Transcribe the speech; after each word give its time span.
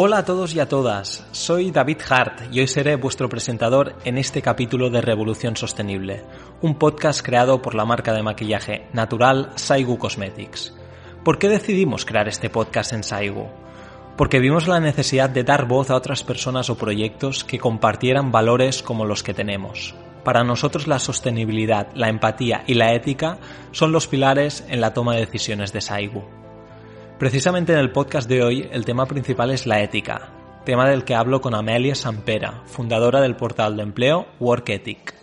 Hola 0.00 0.18
a 0.18 0.24
todos 0.24 0.54
y 0.54 0.60
a 0.60 0.68
todas, 0.68 1.26
soy 1.32 1.72
David 1.72 1.98
Hart 2.08 2.54
y 2.54 2.60
hoy 2.60 2.68
seré 2.68 2.94
vuestro 2.94 3.28
presentador 3.28 3.96
en 4.04 4.16
este 4.16 4.42
capítulo 4.42 4.90
de 4.90 5.00
Revolución 5.00 5.56
Sostenible, 5.56 6.22
un 6.62 6.76
podcast 6.78 7.20
creado 7.20 7.60
por 7.60 7.74
la 7.74 7.84
marca 7.84 8.12
de 8.12 8.22
maquillaje 8.22 8.86
natural 8.92 9.50
Saigu 9.56 9.98
Cosmetics. 9.98 10.72
¿Por 11.24 11.40
qué 11.40 11.48
decidimos 11.48 12.04
crear 12.04 12.28
este 12.28 12.48
podcast 12.48 12.92
en 12.92 13.02
Saigu? 13.02 13.48
Porque 14.16 14.38
vimos 14.38 14.68
la 14.68 14.78
necesidad 14.78 15.30
de 15.30 15.42
dar 15.42 15.66
voz 15.66 15.90
a 15.90 15.96
otras 15.96 16.22
personas 16.22 16.70
o 16.70 16.78
proyectos 16.78 17.42
que 17.42 17.58
compartieran 17.58 18.30
valores 18.30 18.84
como 18.84 19.04
los 19.04 19.24
que 19.24 19.34
tenemos. 19.34 19.96
Para 20.22 20.44
nosotros 20.44 20.86
la 20.86 21.00
sostenibilidad, 21.00 21.88
la 21.96 22.08
empatía 22.08 22.62
y 22.68 22.74
la 22.74 22.94
ética 22.94 23.38
son 23.72 23.90
los 23.90 24.06
pilares 24.06 24.64
en 24.68 24.80
la 24.80 24.94
toma 24.94 25.16
de 25.16 25.26
decisiones 25.26 25.72
de 25.72 25.80
Saigu. 25.80 26.22
Precisamente 27.18 27.72
en 27.72 27.80
el 27.80 27.90
podcast 27.90 28.28
de 28.28 28.44
hoy 28.44 28.68
el 28.70 28.84
tema 28.84 29.04
principal 29.06 29.50
es 29.50 29.66
la 29.66 29.82
ética, 29.82 30.30
tema 30.64 30.88
del 30.88 31.02
que 31.02 31.16
hablo 31.16 31.40
con 31.40 31.52
Amelia 31.52 31.96
Sampera, 31.96 32.62
fundadora 32.66 33.20
del 33.20 33.34
portal 33.34 33.76
de 33.76 33.82
empleo 33.82 34.28
WorkEthic. 34.38 35.14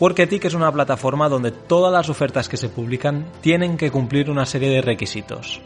WorkEthic 0.00 0.46
es 0.46 0.54
una 0.54 0.72
plataforma 0.72 1.28
donde 1.28 1.52
todas 1.52 1.92
las 1.92 2.08
ofertas 2.08 2.48
que 2.48 2.56
se 2.56 2.68
publican 2.68 3.26
tienen 3.42 3.76
que 3.76 3.92
cumplir 3.92 4.28
una 4.28 4.44
serie 4.44 4.70
de 4.70 4.82
requisitos. 4.82 5.60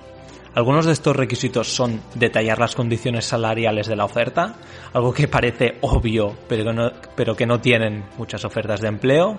Algunos 0.54 0.84
de 0.84 0.92
estos 0.92 1.16
requisitos 1.16 1.74
son 1.74 2.02
detallar 2.14 2.58
las 2.58 2.74
condiciones 2.74 3.24
salariales 3.24 3.86
de 3.86 3.96
la 3.96 4.04
oferta, 4.04 4.56
algo 4.92 5.14
que 5.14 5.28
parece 5.28 5.78
obvio 5.80 6.36
pero, 6.46 6.74
no, 6.74 6.92
pero 7.16 7.34
que 7.34 7.46
no 7.46 7.60
tienen 7.60 8.04
muchas 8.18 8.44
ofertas 8.44 8.82
de 8.82 8.88
empleo, 8.88 9.38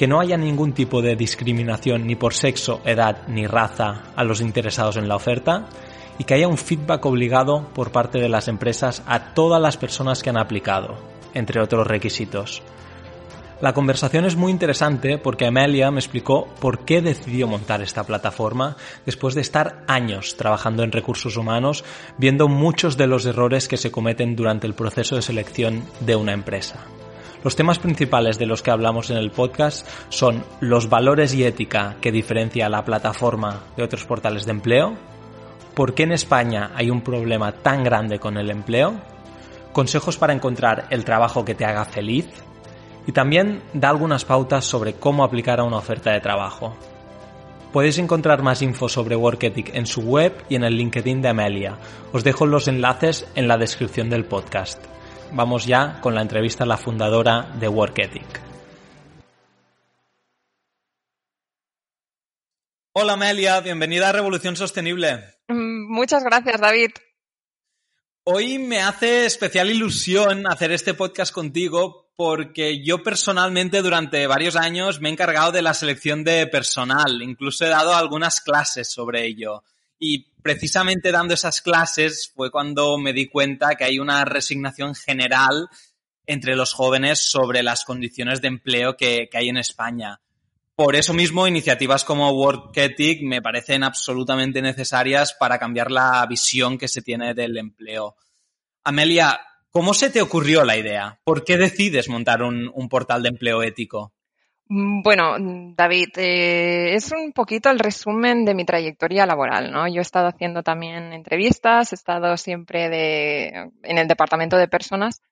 que 0.00 0.08
no 0.08 0.18
haya 0.18 0.38
ningún 0.38 0.72
tipo 0.72 1.02
de 1.02 1.14
discriminación 1.14 2.06
ni 2.06 2.16
por 2.16 2.32
sexo, 2.32 2.80
edad 2.86 3.28
ni 3.28 3.46
raza 3.46 4.04
a 4.16 4.24
los 4.24 4.40
interesados 4.40 4.96
en 4.96 5.08
la 5.08 5.16
oferta 5.16 5.68
y 6.18 6.24
que 6.24 6.32
haya 6.32 6.48
un 6.48 6.56
feedback 6.56 7.04
obligado 7.04 7.68
por 7.74 7.92
parte 7.92 8.18
de 8.18 8.30
las 8.30 8.48
empresas 8.48 9.02
a 9.06 9.34
todas 9.34 9.60
las 9.60 9.76
personas 9.76 10.22
que 10.22 10.30
han 10.30 10.38
aplicado, 10.38 10.96
entre 11.34 11.60
otros 11.60 11.86
requisitos. 11.86 12.62
La 13.60 13.74
conversación 13.74 14.24
es 14.24 14.36
muy 14.36 14.50
interesante 14.50 15.18
porque 15.18 15.46
Amelia 15.46 15.90
me 15.90 16.00
explicó 16.00 16.48
por 16.60 16.86
qué 16.86 17.02
decidió 17.02 17.46
montar 17.46 17.82
esta 17.82 18.04
plataforma 18.04 18.78
después 19.04 19.34
de 19.34 19.42
estar 19.42 19.84
años 19.86 20.34
trabajando 20.38 20.82
en 20.82 20.92
recursos 20.92 21.36
humanos 21.36 21.84
viendo 22.16 22.48
muchos 22.48 22.96
de 22.96 23.06
los 23.06 23.26
errores 23.26 23.68
que 23.68 23.76
se 23.76 23.90
cometen 23.90 24.34
durante 24.34 24.66
el 24.66 24.72
proceso 24.72 25.16
de 25.16 25.20
selección 25.20 25.84
de 26.00 26.16
una 26.16 26.32
empresa. 26.32 26.86
Los 27.42 27.56
temas 27.56 27.78
principales 27.78 28.38
de 28.38 28.44
los 28.44 28.62
que 28.62 28.70
hablamos 28.70 29.08
en 29.08 29.16
el 29.16 29.30
podcast 29.30 29.88
son 30.10 30.44
los 30.60 30.90
valores 30.90 31.32
y 31.32 31.44
ética 31.44 31.96
que 32.02 32.12
diferencia 32.12 32.68
la 32.68 32.84
plataforma 32.84 33.60
de 33.78 33.82
otros 33.82 34.04
portales 34.04 34.44
de 34.44 34.50
empleo, 34.50 34.94
por 35.74 35.94
qué 35.94 36.02
en 36.02 36.12
España 36.12 36.72
hay 36.74 36.90
un 36.90 37.00
problema 37.00 37.52
tan 37.52 37.82
grande 37.82 38.18
con 38.18 38.36
el 38.36 38.50
empleo, 38.50 38.92
consejos 39.72 40.18
para 40.18 40.34
encontrar 40.34 40.86
el 40.90 41.06
trabajo 41.06 41.42
que 41.42 41.54
te 41.54 41.64
haga 41.64 41.86
feliz 41.86 42.26
y 43.06 43.12
también 43.12 43.62
da 43.72 43.88
algunas 43.88 44.26
pautas 44.26 44.66
sobre 44.66 44.92
cómo 44.92 45.24
aplicar 45.24 45.60
a 45.60 45.64
una 45.64 45.78
oferta 45.78 46.12
de 46.12 46.20
trabajo. 46.20 46.76
Podéis 47.72 47.96
encontrar 47.96 48.42
más 48.42 48.60
info 48.60 48.86
sobre 48.86 49.16
Work 49.16 49.44
en 49.72 49.86
su 49.86 50.02
web 50.02 50.44
y 50.50 50.56
en 50.56 50.64
el 50.64 50.76
LinkedIn 50.76 51.22
de 51.22 51.28
Amelia. 51.28 51.78
Os 52.12 52.22
dejo 52.22 52.44
los 52.44 52.68
enlaces 52.68 53.26
en 53.34 53.48
la 53.48 53.56
descripción 53.56 54.10
del 54.10 54.26
podcast 54.26 54.84
vamos 55.32 55.66
ya 55.66 56.00
con 56.00 56.14
la 56.14 56.22
entrevista 56.22 56.64
a 56.64 56.66
la 56.66 56.76
fundadora 56.76 57.52
de 57.58 57.68
Work 57.68 57.98
Ethic. 57.98 58.40
Hola 62.92 63.12
Amelia, 63.12 63.60
bienvenida 63.60 64.08
a 64.08 64.12
Revolución 64.12 64.56
Sostenible. 64.56 65.24
Mm, 65.48 65.92
muchas 65.92 66.24
gracias, 66.24 66.60
David. 66.60 66.90
Hoy 68.24 68.58
me 68.58 68.82
hace 68.82 69.26
especial 69.26 69.70
ilusión 69.70 70.46
hacer 70.46 70.72
este 70.72 70.94
podcast 70.94 71.32
contigo 71.32 72.10
porque 72.16 72.84
yo 72.84 73.02
personalmente 73.02 73.80
durante 73.80 74.26
varios 74.26 74.56
años 74.56 75.00
me 75.00 75.08
he 75.08 75.12
encargado 75.12 75.52
de 75.52 75.62
la 75.62 75.72
selección 75.72 76.22
de 76.22 76.46
personal, 76.46 77.22
incluso 77.22 77.64
he 77.64 77.70
dado 77.70 77.94
algunas 77.94 78.42
clases 78.42 78.92
sobre 78.92 79.24
ello. 79.24 79.64
Y 80.02 80.32
precisamente 80.42 81.12
dando 81.12 81.34
esas 81.34 81.60
clases 81.60 82.32
fue 82.34 82.50
cuando 82.50 82.96
me 82.98 83.12
di 83.12 83.28
cuenta 83.28 83.74
que 83.76 83.84
hay 83.84 83.98
una 83.98 84.24
resignación 84.24 84.94
general 84.94 85.68
entre 86.26 86.56
los 86.56 86.72
jóvenes 86.72 87.18
sobre 87.30 87.62
las 87.62 87.84
condiciones 87.84 88.40
de 88.40 88.48
empleo 88.48 88.96
que, 88.96 89.28
hay 89.32 89.50
en 89.50 89.58
España. 89.58 90.20
Por 90.74 90.96
eso 90.96 91.12
mismo, 91.12 91.46
iniciativas 91.46 92.04
como 92.04 92.30
Work 92.30 92.74
Ethic 92.74 93.20
me 93.22 93.42
parecen 93.42 93.84
absolutamente 93.84 94.62
necesarias 94.62 95.34
para 95.38 95.58
cambiar 95.58 95.90
la 95.90 96.24
visión 96.26 96.78
que 96.78 96.88
se 96.88 97.02
tiene 97.02 97.34
del 97.34 97.58
empleo. 97.58 98.16
Amelia, 98.84 99.38
¿cómo 99.70 99.92
se 99.92 100.08
te 100.08 100.22
ocurrió 100.22 100.64
la 100.64 100.78
idea? 100.78 101.20
¿Por 101.24 101.44
qué 101.44 101.58
decides 101.58 102.08
montar 102.08 102.42
un 102.42 102.88
portal 102.88 103.22
de 103.22 103.28
empleo 103.28 103.62
ético? 103.62 104.14
Mm, 104.72 105.02
bueno, 105.02 105.36
mm, 105.38 105.74
David, 105.74 106.10
eh, 106.16 106.94
es 106.94 107.10
un 107.10 107.32
poquito 107.32 107.70
el 107.70 107.80
resumen 107.80 108.44
de 108.44 108.54
mi 108.54 108.64
trayectoria 108.64 109.26
laboral, 109.26 109.72
¿no? 109.72 109.88
Yo 109.88 109.98
he 109.98 110.02
estado 110.02 110.28
haciendo 110.28 110.62
también 110.62 111.12
entrevistas, 111.12 111.90
he 111.92 111.96
estado 111.96 112.36
siempre 112.36 112.88
de, 112.88 113.48
en 113.82 113.98
el 113.98 114.06
departamento 114.06 114.56
de 114.56 114.68
personas 114.68 115.22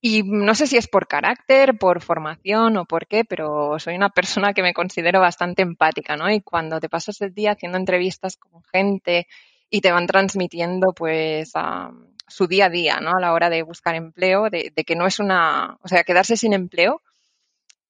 y 0.00 0.22
no 0.24 0.54
sé 0.54 0.66
si 0.66 0.76
es 0.78 0.88
por 0.88 1.08
carácter, 1.08 1.78
por 1.78 2.02
formación 2.02 2.76
o 2.78 2.84
por 2.86 3.06
qué, 3.08 3.24
pero 3.24 3.78
soy 3.78 3.96
una 3.96 4.10
persona 4.10 4.54
que 4.54 4.62
me 4.62 4.74
considero 4.74 5.20
bastante 5.20 5.62
empática, 5.62 6.16
¿no? 6.16 6.30
Y 6.30 6.42
cuando 6.42 6.80
te 6.80 6.90
pasas 6.90 7.20
el 7.22 7.34
día 7.34 7.52
haciendo 7.52 7.78
entrevistas 7.78 8.36
con 8.36 8.62
gente 8.72 9.28
y 9.70 9.80
te 9.80 9.92
van 9.92 10.06
transmitiendo, 10.06 10.92
pues, 10.94 11.52
su 12.28 12.46
día 12.46 12.66
a 12.66 12.70
día, 12.70 13.00
¿no? 13.00 13.12
A 13.16 13.20
la 13.20 13.32
hora 13.32 13.50
de 13.50 13.62
buscar 13.62 13.94
empleo, 13.94 14.50
de 14.50 14.72
que 14.86 14.96
no 14.96 15.06
es 15.06 15.20
una, 15.20 15.78
o 15.82 15.88
sea, 15.88 16.04
quedarse 16.04 16.36
sin 16.36 16.52
empleo 16.52 17.02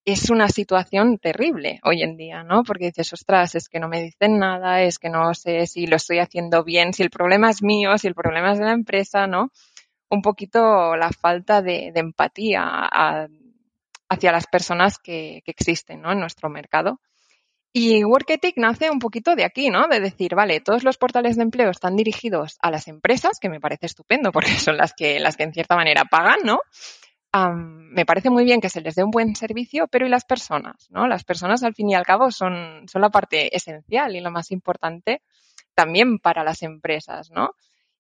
es 0.04 0.30
una 0.30 0.48
situación 0.48 1.18
terrible 1.18 1.80
hoy 1.84 2.02
en 2.02 2.16
día, 2.16 2.42
¿no? 2.42 2.62
Porque 2.64 2.86
dices, 2.86 3.12
ostras, 3.12 3.54
es 3.54 3.68
que 3.68 3.78
no 3.78 3.88
me 3.88 4.02
dicen 4.02 4.38
nada, 4.38 4.82
es 4.82 4.98
que 4.98 5.10
no 5.10 5.34
sé 5.34 5.66
si 5.66 5.86
lo 5.86 5.96
estoy 5.96 6.18
haciendo 6.18 6.64
bien, 6.64 6.94
si 6.94 7.02
el 7.02 7.10
problema 7.10 7.50
es 7.50 7.62
mío, 7.62 7.96
si 7.98 8.06
el 8.06 8.14
problema 8.14 8.52
es 8.52 8.58
de 8.58 8.64
la 8.64 8.72
empresa, 8.72 9.26
¿no? 9.26 9.50
Un 10.08 10.22
poquito 10.22 10.96
la 10.96 11.10
falta 11.10 11.60
de, 11.60 11.92
empatía 11.94 12.88
hacia 14.08 14.32
las 14.32 14.46
personas 14.46 14.98
que, 14.98 15.42
existen, 15.44 16.00
¿no? 16.00 16.12
En 16.12 16.20
nuestro 16.20 16.48
mercado. 16.48 17.00
Y 17.70 18.02
WorkEthic 18.02 18.56
nace 18.56 18.90
un 18.90 18.98
poquito 18.98 19.36
de 19.36 19.44
aquí, 19.44 19.68
¿no? 19.68 19.88
De 19.88 20.00
decir, 20.00 20.34
vale, 20.34 20.60
todos 20.60 20.84
los 20.84 20.96
portales 20.96 21.36
de 21.36 21.42
empleo 21.42 21.70
están 21.70 21.96
dirigidos 21.96 22.56
a 22.62 22.70
las 22.70 22.88
empresas, 22.88 23.38
que 23.38 23.50
me 23.50 23.60
parece 23.60 23.86
estupendo 23.86 24.32
porque 24.32 24.50
son 24.58 24.78
las 24.78 24.94
que, 24.94 25.20
las 25.20 25.36
que 25.36 25.42
en 25.42 25.52
cierta 25.52 25.76
manera 25.76 26.06
pagan, 26.06 26.38
¿no? 26.44 26.60
Me 27.32 28.06
parece 28.06 28.30
muy 28.30 28.44
bien 28.44 28.60
que 28.60 28.70
se 28.70 28.80
les 28.80 28.94
dé 28.94 29.04
un 29.04 29.10
buen 29.10 29.36
servicio, 29.36 29.86
pero 29.88 30.06
¿y 30.06 30.08
las 30.08 30.24
personas? 30.24 30.88
¿no? 30.90 31.06
Las 31.06 31.24
personas, 31.24 31.62
al 31.62 31.74
fin 31.74 31.90
y 31.90 31.94
al 31.94 32.04
cabo, 32.04 32.30
son, 32.30 32.86
son 32.88 33.02
la 33.02 33.10
parte 33.10 33.54
esencial 33.54 34.16
y 34.16 34.20
lo 34.20 34.30
más 34.30 34.50
importante 34.50 35.22
también 35.74 36.18
para 36.18 36.42
las 36.42 36.62
empresas, 36.62 37.30
¿no? 37.30 37.50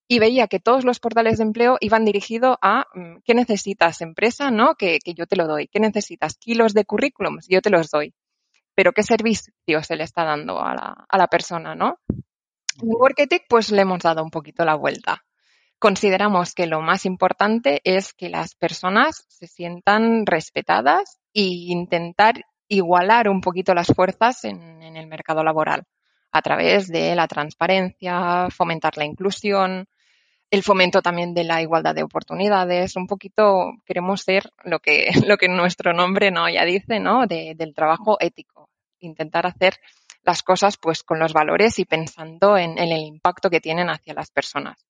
Y 0.08 0.18
veía 0.18 0.48
que 0.48 0.58
todos 0.58 0.84
los 0.84 1.00
portales 1.00 1.38
de 1.38 1.44
empleo 1.44 1.76
iban 1.80 2.04
dirigidos 2.04 2.56
a 2.62 2.86
mm, 2.94 3.18
¿qué 3.24 3.34
necesitas, 3.34 4.00
empresa? 4.00 4.50
¿No? 4.50 4.74
Que, 4.74 4.98
yo 5.04 5.26
te 5.26 5.36
lo 5.36 5.46
doy. 5.46 5.68
¿Qué 5.68 5.78
necesitas? 5.78 6.38
Kilos 6.38 6.74
de 6.74 6.84
currículums, 6.84 7.46
yo 7.48 7.60
te 7.60 7.70
los 7.70 7.90
doy. 7.90 8.14
Pero 8.74 8.92
¿qué 8.92 9.02
servicio 9.02 9.82
se 9.82 9.96
le 9.96 10.04
está 10.04 10.24
dando 10.24 10.60
a 10.60 10.74
la, 10.74 11.06
a 11.08 11.18
la 11.18 11.26
persona, 11.28 11.74
no? 11.74 11.98
En 12.08 12.88
Worketic, 12.88 13.44
pues 13.48 13.70
le 13.70 13.82
hemos 13.82 14.00
dado 14.00 14.24
un 14.24 14.30
poquito 14.30 14.64
la 14.64 14.74
vuelta 14.74 15.24
consideramos 15.78 16.54
que 16.54 16.66
lo 16.66 16.80
más 16.80 17.06
importante 17.06 17.80
es 17.84 18.12
que 18.12 18.28
las 18.28 18.54
personas 18.54 19.24
se 19.28 19.46
sientan 19.46 20.26
respetadas 20.26 21.18
e 21.34 21.42
intentar 21.42 22.44
igualar 22.68 23.28
un 23.28 23.40
poquito 23.40 23.74
las 23.74 23.88
fuerzas 23.88 24.44
en, 24.44 24.82
el 24.82 25.06
mercado 25.06 25.44
laboral 25.44 25.84
a 26.32 26.42
través 26.42 26.88
de 26.88 27.14
la 27.14 27.26
transparencia, 27.26 28.48
fomentar 28.50 28.96
la 28.96 29.04
inclusión, 29.04 29.86
el 30.50 30.62
fomento 30.62 31.00
también 31.00 31.34
de 31.34 31.44
la 31.44 31.62
igualdad 31.62 31.94
de 31.94 32.02
oportunidades. 32.02 32.96
Un 32.96 33.06
poquito 33.06 33.72
queremos 33.86 34.22
ser 34.22 34.50
lo 34.64 34.80
que, 34.80 35.10
lo 35.26 35.36
que 35.36 35.48
nuestro 35.48 35.92
nombre 35.92 36.30
no 36.30 36.48
ya 36.48 36.64
dice, 36.64 37.00
¿no? 37.00 37.26
del 37.26 37.74
trabajo 37.74 38.16
ético. 38.20 38.68
Intentar 38.98 39.46
hacer 39.46 39.74
las 40.22 40.42
cosas 40.42 40.76
pues 40.76 41.02
con 41.02 41.18
los 41.18 41.32
valores 41.32 41.78
y 41.78 41.84
pensando 41.84 42.58
en 42.58 42.76
el 42.78 42.90
impacto 42.98 43.48
que 43.48 43.60
tienen 43.60 43.88
hacia 43.88 44.12
las 44.12 44.30
personas. 44.30 44.88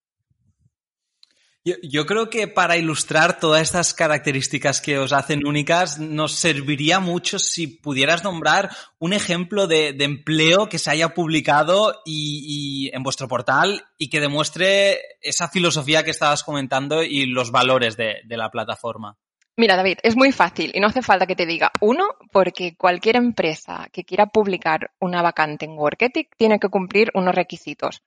Yo, 1.83 2.05
creo 2.05 2.29
que 2.29 2.47
para 2.47 2.77
ilustrar 2.77 3.39
todas 3.39 3.61
estas 3.61 3.93
características 3.93 4.81
que 4.81 4.97
os 4.97 5.13
hacen 5.13 5.45
únicas, 5.45 5.99
nos 5.99 6.33
serviría 6.33 6.99
mucho 6.99 7.39
si 7.39 7.67
pudieras 7.67 8.23
nombrar 8.23 8.69
un 8.97 9.13
ejemplo 9.13 9.67
de, 9.67 9.89
empleo 9.99 10.69
que 10.69 10.79
se 10.79 10.91
haya 10.91 11.09
publicado 11.09 12.01
y, 12.05 12.89
en 12.93 13.03
vuestro 13.03 13.27
portal 13.27 13.85
y 13.97 14.09
que 14.09 14.19
demuestre 14.19 14.99
esa 15.21 15.49
filosofía 15.49 16.03
que 16.03 16.11
estabas 16.11 16.43
comentando 16.43 17.03
y 17.03 17.25
los 17.25 17.51
valores 17.51 17.97
de, 17.97 18.17
de 18.25 18.37
la 18.37 18.49
plataforma. 18.49 19.17
Mira, 19.59 19.75
David, 19.75 19.97
es 20.03 20.15
muy 20.15 20.31
fácil 20.31 20.71
y 20.73 20.79
no 20.79 20.87
hace 20.87 21.01
falta 21.01 21.27
que 21.27 21.35
te 21.35 21.45
diga 21.45 21.71
uno, 21.81 22.15
porque 22.31 22.77
cualquier 22.77 23.17
empresa 23.17 23.89
que 23.91 24.05
quiera 24.05 24.27
publicar 24.27 24.91
una 25.01 25.21
vacante 25.21 25.65
en 25.65 25.77
WorkEthic 25.77 26.29
tiene 26.37 26.59
que 26.59 26.69
cumplir 26.69 27.11
unos 27.13 27.35
requisitos. 27.35 28.01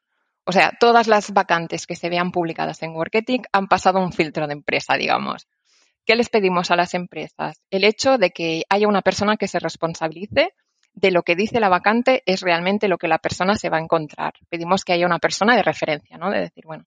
O 0.44 0.52
sea, 0.52 0.72
todas 0.78 1.06
las 1.06 1.32
vacantes 1.32 1.86
que 1.86 1.94
se 1.94 2.08
vean 2.08 2.32
publicadas 2.32 2.82
en 2.82 2.94
Worketic 2.96 3.46
han 3.52 3.68
pasado 3.68 4.00
un 4.00 4.12
filtro 4.12 4.46
de 4.46 4.54
empresa, 4.54 4.94
digamos. 4.94 5.46
¿Qué 6.04 6.16
les 6.16 6.28
pedimos 6.28 6.70
a 6.72 6.76
las 6.76 6.94
empresas? 6.94 7.62
El 7.70 7.84
hecho 7.84 8.18
de 8.18 8.30
que 8.30 8.64
haya 8.68 8.88
una 8.88 9.02
persona 9.02 9.36
que 9.36 9.46
se 9.46 9.60
responsabilice 9.60 10.52
de 10.94 11.10
lo 11.12 11.22
que 11.22 11.36
dice 11.36 11.60
la 11.60 11.68
vacante 11.68 12.22
es 12.26 12.40
realmente 12.40 12.88
lo 12.88 12.98
que 12.98 13.06
la 13.06 13.18
persona 13.18 13.54
se 13.54 13.70
va 13.70 13.78
a 13.78 13.82
encontrar. 13.82 14.34
Pedimos 14.48 14.84
que 14.84 14.92
haya 14.92 15.06
una 15.06 15.20
persona 15.20 15.54
de 15.54 15.62
referencia, 15.62 16.18
¿no? 16.18 16.30
De 16.30 16.40
decir, 16.40 16.64
bueno, 16.66 16.84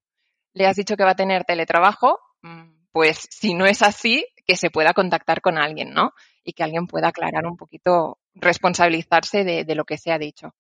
le 0.53 0.67
has 0.67 0.75
dicho 0.75 0.97
que 0.97 1.05
va 1.05 1.11
a 1.11 1.15
tener 1.15 1.45
teletrabajo, 1.45 2.19
mm, 2.41 2.87
pues 2.91 3.25
si 3.29 3.53
no 3.53 3.65
es 3.65 3.81
así, 3.81 4.25
que 4.45 4.57
se 4.57 4.69
pueda 4.69 4.93
contactar 4.93 5.41
con 5.41 5.57
alguien, 5.57 5.93
¿no? 5.93 6.11
Y 6.43 6.53
que 6.53 6.63
alguien 6.63 6.87
pueda 6.87 7.07
aclarar 7.07 7.45
un 7.45 7.57
poquito, 7.57 8.19
responsabilizarse 8.33 9.43
de, 9.43 9.63
de 9.63 9.75
lo 9.75 9.85
que 9.85 9.97
se 9.97 10.11
ha 10.11 10.19
dicho. 10.19 10.53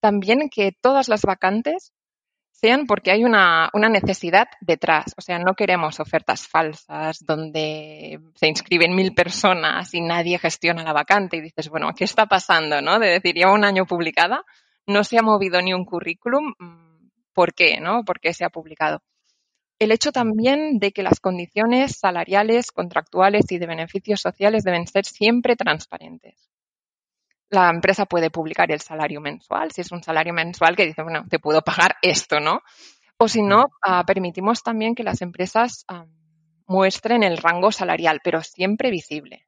También 0.00 0.48
que 0.50 0.72
todas 0.72 1.08
las 1.08 1.22
vacantes 1.22 1.92
sean 2.52 2.86
porque 2.86 3.10
hay 3.10 3.24
una, 3.24 3.70
una, 3.72 3.88
necesidad 3.88 4.46
detrás. 4.60 5.14
O 5.16 5.20
sea, 5.20 5.38
no 5.38 5.54
queremos 5.54 5.98
ofertas 5.98 6.46
falsas 6.46 7.18
donde 7.24 8.20
se 8.34 8.46
inscriben 8.46 8.94
mil 8.94 9.14
personas 9.14 9.92
y 9.94 10.00
nadie 10.00 10.38
gestiona 10.38 10.84
la 10.84 10.92
vacante 10.92 11.38
y 11.38 11.40
dices, 11.40 11.68
bueno, 11.68 11.90
¿qué 11.96 12.04
está 12.04 12.26
pasando? 12.26 12.80
¿No? 12.80 12.98
De 12.98 13.08
decir, 13.08 13.34
lleva 13.34 13.52
un 13.52 13.64
año 13.64 13.84
publicada, 13.86 14.44
no 14.86 15.02
se 15.02 15.18
ha 15.18 15.22
movido 15.22 15.60
ni 15.60 15.74
un 15.74 15.84
currículum, 15.84 16.54
mm, 16.58 17.10
¿por 17.32 17.52
qué? 17.54 17.80
¿No? 17.80 18.04
¿Por 18.04 18.20
qué 18.20 18.32
se 18.32 18.44
ha 18.44 18.50
publicado? 18.50 19.02
El 19.78 19.90
hecho 19.90 20.12
también 20.12 20.78
de 20.78 20.92
que 20.92 21.02
las 21.02 21.18
condiciones 21.18 21.98
salariales, 21.98 22.70
contractuales 22.70 23.50
y 23.50 23.58
de 23.58 23.66
beneficios 23.66 24.20
sociales 24.20 24.62
deben 24.62 24.86
ser 24.86 25.04
siempre 25.04 25.56
transparentes 25.56 26.51
la 27.52 27.68
empresa 27.68 28.06
puede 28.06 28.30
publicar 28.30 28.72
el 28.72 28.80
salario 28.80 29.20
mensual, 29.20 29.70
si 29.72 29.82
es 29.82 29.92
un 29.92 30.02
salario 30.02 30.32
mensual 30.32 30.74
que 30.74 30.86
dice, 30.86 31.02
bueno, 31.02 31.24
te 31.28 31.38
puedo 31.38 31.60
pagar 31.62 31.96
esto, 32.00 32.40
¿no? 32.40 32.62
O 33.18 33.28
si 33.28 33.42
no, 33.42 33.66
uh, 33.86 34.04
permitimos 34.06 34.62
también 34.62 34.94
que 34.94 35.04
las 35.04 35.20
empresas 35.20 35.84
um, 35.92 36.10
muestren 36.66 37.22
el 37.22 37.36
rango 37.36 37.70
salarial, 37.70 38.20
pero 38.24 38.42
siempre 38.42 38.90
visible. 38.90 39.46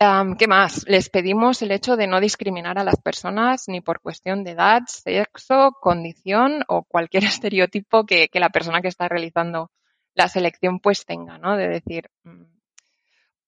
Um, 0.00 0.36
¿Qué 0.36 0.48
más? 0.48 0.84
Les 0.88 1.08
pedimos 1.08 1.62
el 1.62 1.70
hecho 1.70 1.96
de 1.96 2.08
no 2.08 2.20
discriminar 2.20 2.78
a 2.78 2.84
las 2.84 3.00
personas 3.00 3.68
ni 3.68 3.80
por 3.80 4.00
cuestión 4.00 4.42
de 4.42 4.50
edad, 4.50 4.82
sexo, 4.88 5.70
condición 5.80 6.64
o 6.66 6.82
cualquier 6.82 7.24
estereotipo 7.24 8.04
que, 8.04 8.28
que 8.28 8.40
la 8.40 8.50
persona 8.50 8.82
que 8.82 8.88
está 8.88 9.08
realizando 9.08 9.70
la 10.14 10.28
selección 10.28 10.80
pues 10.80 11.06
tenga, 11.06 11.38
¿no? 11.38 11.56
De 11.56 11.68
decir, 11.68 12.10
mm, 12.24 12.55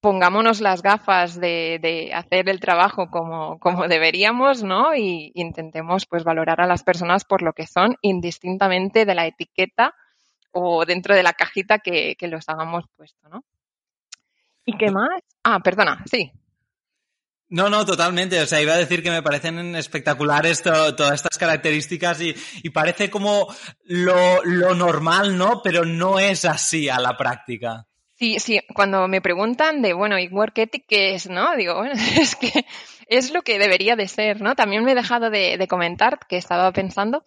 pongámonos 0.01 0.61
las 0.61 0.83
gafas 0.83 1.41
de, 1.41 1.79
de 1.83 2.13
hacer 2.15 2.49
el 2.49 2.61
trabajo 2.61 3.11
como, 3.11 3.59
como, 3.59 3.89
deberíamos, 3.89 4.63
¿no? 4.63 4.95
Y 4.95 5.33
intentemos 5.35 6.07
pues 6.07 6.25
valorar 6.25 6.61
a 6.61 6.67
las 6.67 6.83
personas 6.83 7.25
por 7.25 7.43
lo 7.43 7.53
que 7.53 7.67
son, 7.67 7.97
indistintamente 8.03 9.05
de 9.05 9.15
la 9.15 9.27
etiqueta 9.27 9.95
o 10.53 10.85
dentro 10.85 11.15
de 11.15 11.23
la 11.23 11.33
cajita 11.33 11.79
que, 11.79 12.17
que 12.17 12.29
los 12.29 12.49
hagamos 12.49 12.85
puesto, 12.97 13.29
¿no? 13.29 13.45
¿Y 14.65 14.77
qué 14.77 14.91
más? 14.91 15.23
Ah, 15.43 15.61
perdona, 15.61 16.05
sí. 16.11 16.31
No, 17.51 17.71
no, 17.71 17.87
totalmente. 17.87 18.41
O 18.43 18.47
sea, 18.47 18.61
iba 18.61 18.75
a 18.75 18.79
decir 18.79 19.03
que 19.03 19.11
me 19.11 19.23
parecen 19.23 19.75
espectaculares 19.75 20.63
to 20.63 20.95
todas 20.95 21.15
estas 21.15 21.39
características 21.39 22.21
y, 22.21 22.35
y 22.63 22.71
parece 22.71 23.09
como 23.09 23.47
lo, 23.85 24.45
lo 24.45 24.75
normal, 24.75 25.39
¿no? 25.39 25.63
Pero 25.63 25.87
no 25.87 26.19
es 26.19 26.45
así 26.45 26.91
a 26.91 27.01
la 27.01 27.17
práctica. 27.17 27.87
Sí, 28.19 28.41
sí, 28.41 28.61
cuando 28.75 29.07
me 29.07 29.21
preguntan 29.21 29.81
de, 29.81 29.93
bueno, 29.93 30.19
¿y 30.19 30.27
work 30.27 30.55
qué 30.89 31.15
es? 31.15 31.31
¿No? 31.31 31.55
Digo, 31.57 31.77
bueno, 31.77 31.95
es 32.21 32.35
que 32.35 32.67
es 33.07 33.33
lo 33.33 33.43
que 33.43 33.61
debería 33.61 33.95
de 33.95 34.09
ser, 34.09 34.41
¿no? 34.41 34.57
También 34.57 34.83
me 34.85 34.93
he 34.93 34.97
dejado 34.97 35.31
de, 35.31 35.67
comentar 35.69 36.19
que 36.29 36.37
estaba 36.37 36.73
pensando 36.73 37.23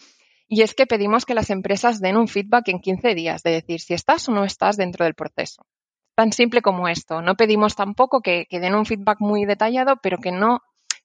y 0.49 0.63
es 0.63 0.73
que 0.73 0.85
pedimos 0.85 1.25
que 1.25 1.33
las 1.33 1.49
empresas 1.49 2.01
den 2.01 2.17
un 2.17 2.27
feedback 2.27 2.67
en 2.67 2.81
15 2.81 3.15
días, 3.15 3.41
de 3.41 3.51
decir 3.51 3.79
si 3.79 3.93
estás 3.93 4.27
o 4.27 4.33
no 4.33 4.43
estás 4.43 4.75
dentro 4.75 5.05
del 5.05 5.15
proceso. 5.15 5.65
Tan 6.13 6.33
simple 6.33 6.61
como 6.61 6.89
esto. 6.89 7.21
No 7.21 7.35
pedimos 7.35 7.77
tampoco 7.77 8.19
que, 8.19 8.45
den 8.51 8.75
un 8.75 8.85
feedback 8.85 9.21
muy 9.21 9.45
detallado, 9.45 9.95
pero 10.03 10.17
que 10.17 10.33
no 10.33 10.59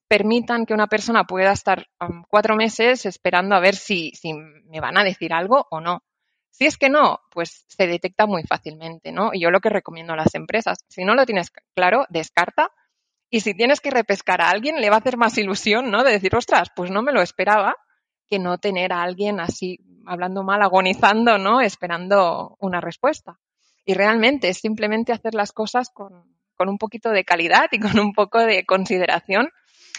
permitan 0.08 0.66
que 0.66 0.74
una 0.74 0.88
persona 0.88 1.24
pueda 1.24 1.52
estar 1.52 1.86
cuatro 2.28 2.56
meses 2.56 3.06
esperando 3.06 3.54
a 3.54 3.60
ver 3.60 3.76
si, 3.76 4.10
si 4.16 4.32
me 4.32 4.80
van 4.80 4.98
a 4.98 5.04
decir 5.04 5.32
algo 5.32 5.68
o 5.70 5.80
no. 5.80 6.02
Si 6.56 6.64
es 6.64 6.78
que 6.78 6.88
no, 6.88 7.20
pues 7.32 7.66
se 7.68 7.86
detecta 7.86 8.24
muy 8.24 8.42
fácilmente, 8.42 9.12
¿no? 9.12 9.34
Y 9.34 9.40
yo 9.40 9.50
lo 9.50 9.60
que 9.60 9.68
recomiendo 9.68 10.14
a 10.14 10.16
las 10.16 10.34
empresas, 10.34 10.78
si 10.88 11.04
no 11.04 11.14
lo 11.14 11.26
tienes 11.26 11.52
claro, 11.74 12.06
descarta. 12.08 12.70
Y 13.28 13.40
si 13.40 13.52
tienes 13.52 13.80
que 13.80 13.90
repescar 13.90 14.40
a 14.40 14.48
alguien, 14.48 14.80
le 14.80 14.88
va 14.88 14.96
a 14.96 15.00
hacer 15.00 15.18
más 15.18 15.36
ilusión, 15.36 15.90
¿no? 15.90 16.02
De 16.02 16.12
decir, 16.12 16.34
ostras, 16.34 16.68
pues 16.74 16.90
no 16.90 17.02
me 17.02 17.12
lo 17.12 17.20
esperaba, 17.20 17.76
que 18.26 18.38
no 18.38 18.56
tener 18.56 18.94
a 18.94 19.02
alguien 19.02 19.38
así, 19.38 19.80
hablando 20.06 20.44
mal, 20.44 20.62
agonizando, 20.62 21.36
¿no? 21.36 21.60
Esperando 21.60 22.56
una 22.58 22.80
respuesta. 22.80 23.38
Y 23.84 23.92
realmente 23.92 24.48
es 24.48 24.56
simplemente 24.56 25.12
hacer 25.12 25.34
las 25.34 25.52
cosas 25.52 25.90
con, 25.90 26.24
un 26.58 26.78
poquito 26.78 27.10
de 27.10 27.24
calidad 27.24 27.66
y 27.70 27.80
con 27.80 27.98
un 27.98 28.14
poco 28.14 28.38
de 28.38 28.64
consideración 28.64 29.50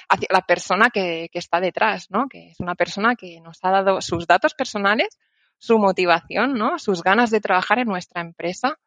hacia 0.10 0.27
la 0.31 0.42
persona 0.42 0.89
que, 0.89 1.30
que, 1.31 1.38
está 1.38 1.60
detrás, 1.60 2.10
¿no? 2.10 2.27
Que 2.27 2.50
es 2.50 2.60
una 2.62 2.74
persona 2.74 3.15
que 3.15 3.42
nos 3.42 3.60
ha 3.62 3.69
dado 3.69 4.01
sus 4.01 4.25
datos 4.25 4.56
personales 4.56 5.19
su 5.57 5.77
motivación, 5.77 6.54
¿no? 6.54 6.80
Sus 6.80 7.04
ganas 7.04 7.31
de 7.31 7.42
trabajar 7.42 7.80
en 7.80 7.88
nuestra 7.88 8.21
empresa, 8.21 8.77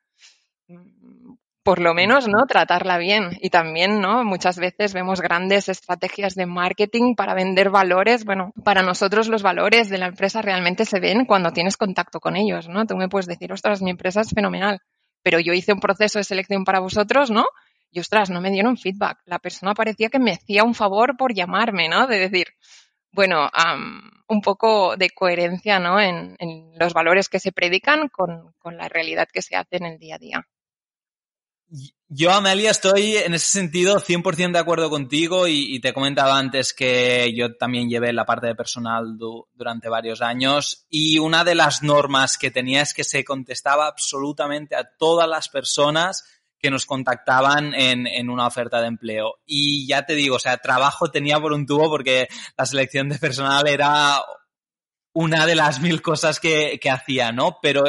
por 1.62 1.78
lo 1.78 1.92
menos, 1.92 2.26
¿no? 2.26 2.46
Tratarla 2.48 2.96
bien. 2.98 3.38
Y 3.42 3.50
también, 3.50 4.00
¿no? 4.00 4.24
Muchas 4.24 4.58
veces 4.58 4.94
vemos 4.94 5.20
grandes 5.20 5.68
estrategias 5.68 6.34
de 6.34 6.46
marketing 6.46 7.14
para 7.14 7.34
vender 7.34 7.70
valores. 7.70 8.24
Bueno, 8.24 8.52
para 8.64 8.82
nosotros 8.82 9.28
los 9.28 9.42
valores 9.42 9.90
de 9.90 9.98
la 9.98 10.06
empresa 10.06 10.40
realmente 10.40 10.84
se 10.86 11.00
ven 11.00 11.26
cuando 11.26 11.52
tienes 11.52 11.76
contacto 11.76 12.18
con 12.18 12.36
ellos, 12.36 12.68
¿no? 12.68 12.86
Tú 12.86 12.96
me 12.96 13.08
puedes 13.08 13.26
decir, 13.26 13.52
ostras, 13.52 13.82
mi 13.82 13.90
empresa 13.90 14.22
es 14.22 14.30
fenomenal, 14.30 14.80
pero 15.22 15.38
yo 15.38 15.52
hice 15.52 15.72
un 15.72 15.80
proceso 15.80 16.18
de 16.18 16.24
selección 16.24 16.64
para 16.64 16.80
vosotros, 16.80 17.30
¿no? 17.30 17.44
Y 17.92 18.00
ostras, 18.00 18.30
no 18.30 18.40
me 18.40 18.50
dieron 18.50 18.76
feedback. 18.76 19.18
La 19.26 19.38
persona 19.38 19.74
parecía 19.74 20.08
que 20.08 20.18
me 20.18 20.32
hacía 20.32 20.64
un 20.64 20.74
favor 20.74 21.16
por 21.18 21.34
llamarme, 21.34 21.88
¿no? 21.88 22.06
De 22.06 22.18
decir, 22.20 22.46
bueno, 23.12 23.48
um, 23.48 24.00
un 24.28 24.40
poco 24.40 24.96
de 24.96 25.10
coherencia 25.10 25.78
¿no? 25.78 26.00
en, 26.00 26.36
los 26.78 26.94
valores 26.94 27.28
que 27.28 27.40
se 27.40 27.52
predican 27.52 28.08
con, 28.08 28.54
la 28.64 28.88
realidad 28.88 29.28
que 29.32 29.42
se 29.42 29.56
hace 29.56 29.76
en 29.76 29.86
el 29.86 29.98
día 29.98 30.14
a 30.14 30.18
día. 30.18 30.48
Yo, 32.08 32.32
Amelia, 32.32 32.72
estoy 32.72 33.16
en 33.16 33.34
ese 33.34 33.52
sentido 33.52 34.00
100% 34.00 34.52
de 34.52 34.58
acuerdo 34.58 34.90
contigo 34.90 35.46
y, 35.46 35.80
te 35.80 35.92
comentaba 35.92 36.36
antes 36.36 36.72
que 36.72 37.32
yo 37.36 37.56
también 37.56 37.88
llevé 37.88 38.12
la 38.12 38.24
parte 38.26 38.48
de 38.48 38.56
personal 38.56 39.16
du, 39.16 39.46
durante 39.54 39.88
varios 39.88 40.20
años 40.20 40.86
y 40.90 41.18
una 41.20 41.44
de 41.44 41.54
las 41.54 41.84
normas 41.84 42.38
que 42.38 42.50
tenía 42.50 42.82
es 42.82 42.92
que 42.92 43.04
se 43.04 43.22
contestaba 43.22 43.86
absolutamente 43.86 44.74
a 44.74 44.88
todas 44.96 45.28
las 45.28 45.48
personas 45.48 46.24
que 46.60 46.70
nos 46.70 46.86
contactaban 46.86 47.74
en, 47.74 48.06
en, 48.06 48.30
una 48.30 48.46
oferta 48.46 48.80
de 48.80 48.88
empleo. 48.88 49.38
Y 49.46 49.86
ya 49.86 50.04
te 50.04 50.14
digo, 50.14 50.36
o 50.36 50.38
sea, 50.40 50.58
trabajo 50.58 51.10
tenía 51.10 51.40
por 51.40 51.52
un 51.52 51.66
tubo 51.66 51.88
porque 51.88 52.28
la 52.56 52.66
selección 52.66 53.08
de 53.08 53.18
personal 53.18 53.66
era 53.66 54.20
una 55.12 55.46
de 55.46 55.54
las 55.54 55.80
mil 55.80 56.02
cosas 56.02 56.38
que, 56.38 56.78
que 56.80 56.90
hacía, 56.90 57.32
¿no? 57.32 57.58
Pero 57.62 57.84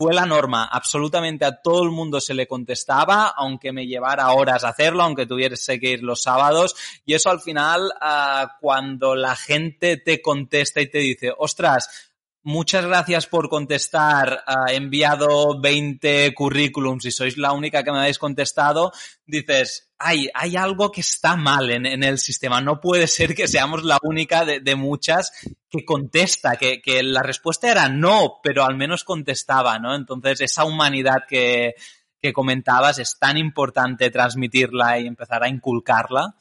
fue 0.00 0.14
la 0.14 0.24
norma. 0.24 0.64
Absolutamente 0.64 1.44
a 1.44 1.60
todo 1.60 1.84
el 1.84 1.90
mundo 1.90 2.22
se 2.22 2.32
le 2.32 2.46
contestaba, 2.46 3.34
aunque 3.36 3.70
me 3.70 3.86
llevara 3.86 4.32
horas 4.32 4.64
hacerlo, 4.64 5.02
aunque 5.02 5.26
tuviese 5.26 5.78
que 5.78 5.90
ir 5.90 6.02
los 6.02 6.22
sábados. 6.22 6.74
Y 7.04 7.12
eso 7.12 7.28
al 7.28 7.40
final, 7.40 7.92
uh, 8.00 8.48
cuando 8.62 9.14
la 9.14 9.36
gente 9.36 9.98
te 9.98 10.22
contesta 10.22 10.80
y 10.80 10.90
te 10.90 10.98
dice, 10.98 11.32
ostras, 11.36 12.09
Muchas 12.42 12.86
gracias 12.86 13.26
por 13.26 13.50
contestar. 13.50 14.42
He 14.68 14.76
enviado 14.76 15.60
20 15.60 16.32
currículums 16.34 17.04
y 17.04 17.10
sois 17.10 17.36
la 17.36 17.52
única 17.52 17.82
que 17.82 17.92
me 17.92 17.98
habéis 17.98 18.18
contestado. 18.18 18.92
Dices, 19.26 19.92
hay, 19.98 20.30
hay 20.32 20.56
algo 20.56 20.90
que 20.90 21.02
está 21.02 21.36
mal 21.36 21.70
en, 21.70 21.84
en, 21.84 22.02
el 22.02 22.18
sistema. 22.18 22.62
No 22.62 22.80
puede 22.80 23.06
ser 23.08 23.34
que 23.34 23.46
seamos 23.46 23.84
la 23.84 23.98
única 24.02 24.46
de, 24.46 24.60
de 24.60 24.74
muchas 24.74 25.32
que 25.68 25.84
contesta, 25.84 26.56
que, 26.56 26.80
que, 26.80 27.02
la 27.02 27.22
respuesta 27.22 27.70
era 27.70 27.90
no, 27.90 28.40
pero 28.42 28.64
al 28.64 28.74
menos 28.74 29.04
contestaba, 29.04 29.78
¿no? 29.78 29.94
Entonces, 29.94 30.40
esa 30.40 30.64
humanidad 30.64 31.26
que, 31.28 31.74
que 32.22 32.32
comentabas 32.32 32.98
es 32.98 33.18
tan 33.18 33.36
importante 33.36 34.10
transmitirla 34.10 34.98
y 34.98 35.06
empezar 35.06 35.44
a 35.44 35.48
inculcarla. 35.48 36.34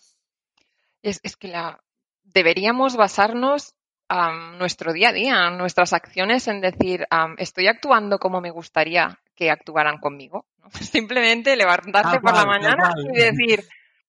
Es, 1.02 1.20
es 1.24 1.36
que 1.36 1.50
la, 1.50 1.84
deberíamos 2.24 2.96
basarnos 2.96 3.76
um, 4.10 4.58
nuestro 4.58 4.94
día 4.94 5.10
a 5.10 5.14
día, 5.14 5.50
nuestras 5.52 5.94
acciones 5.94 6.48
en 6.48 6.62
decir, 6.62 7.08
um, 7.12 7.36
estoy 7.38 7.68
actuando 7.68 8.20
como 8.20 8.42
me 8.42 8.52
gustaría 8.52 9.20
que 9.36 9.50
actuaran 9.52 10.00
conmigo. 10.00 10.46
¿no? 10.58 10.70
Simplemente 10.82 11.56
levantarse 11.56 12.18
ah, 12.18 12.22
por 12.22 12.34
vale, 12.34 12.38
la 12.40 12.46
mañana 12.46 12.90
vale. 12.90 13.10
y 13.14 13.18
decir, 13.18 13.64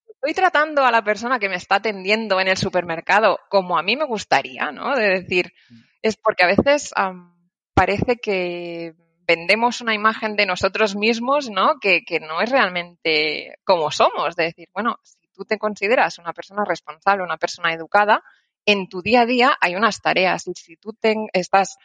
estoy 0.07 0.33
tratando 0.33 0.83
a 0.83 0.91
la 0.91 1.03
persona 1.03 1.39
que 1.39 1.49
me 1.49 1.55
está 1.55 1.75
atendiendo 1.75 2.39
en 2.39 2.47
el 2.47 2.57
supermercado 2.57 3.39
como 3.49 3.77
a 3.77 3.83
mí 3.83 3.95
me 3.95 4.05
gustaría, 4.05 4.71
¿no? 4.71 4.95
De 4.95 5.21
decir, 5.21 5.53
es 6.01 6.17
porque 6.17 6.43
a 6.43 6.47
veces 6.47 6.93
um, 6.97 7.33
parece 7.73 8.17
que 8.17 8.93
vendemos 9.25 9.81
una 9.81 9.93
imagen 9.93 10.35
de 10.35 10.45
nosotros 10.45 10.95
mismos, 10.95 11.49
¿no? 11.49 11.79
Que, 11.79 12.03
que 12.03 12.19
no 12.19 12.41
es 12.41 12.49
realmente 12.51 13.55
como 13.63 13.89
somos. 13.91 14.35
De 14.35 14.43
decir, 14.43 14.67
bueno, 14.73 14.99
si 15.03 15.17
tú 15.33 15.45
te 15.45 15.57
consideras 15.57 16.19
una 16.19 16.33
persona 16.33 16.65
responsable, 16.65 17.23
una 17.23 17.37
persona 17.37 17.73
educada, 17.73 18.21
en 18.65 18.87
tu 18.87 19.01
día 19.01 19.21
a 19.21 19.25
día 19.25 19.57
hay 19.59 19.75
unas 19.75 20.01
tareas 20.01 20.47
y 20.47 20.53
si 20.55 20.77
tú 20.77 20.93
te, 20.93 21.15
estás 21.33 21.77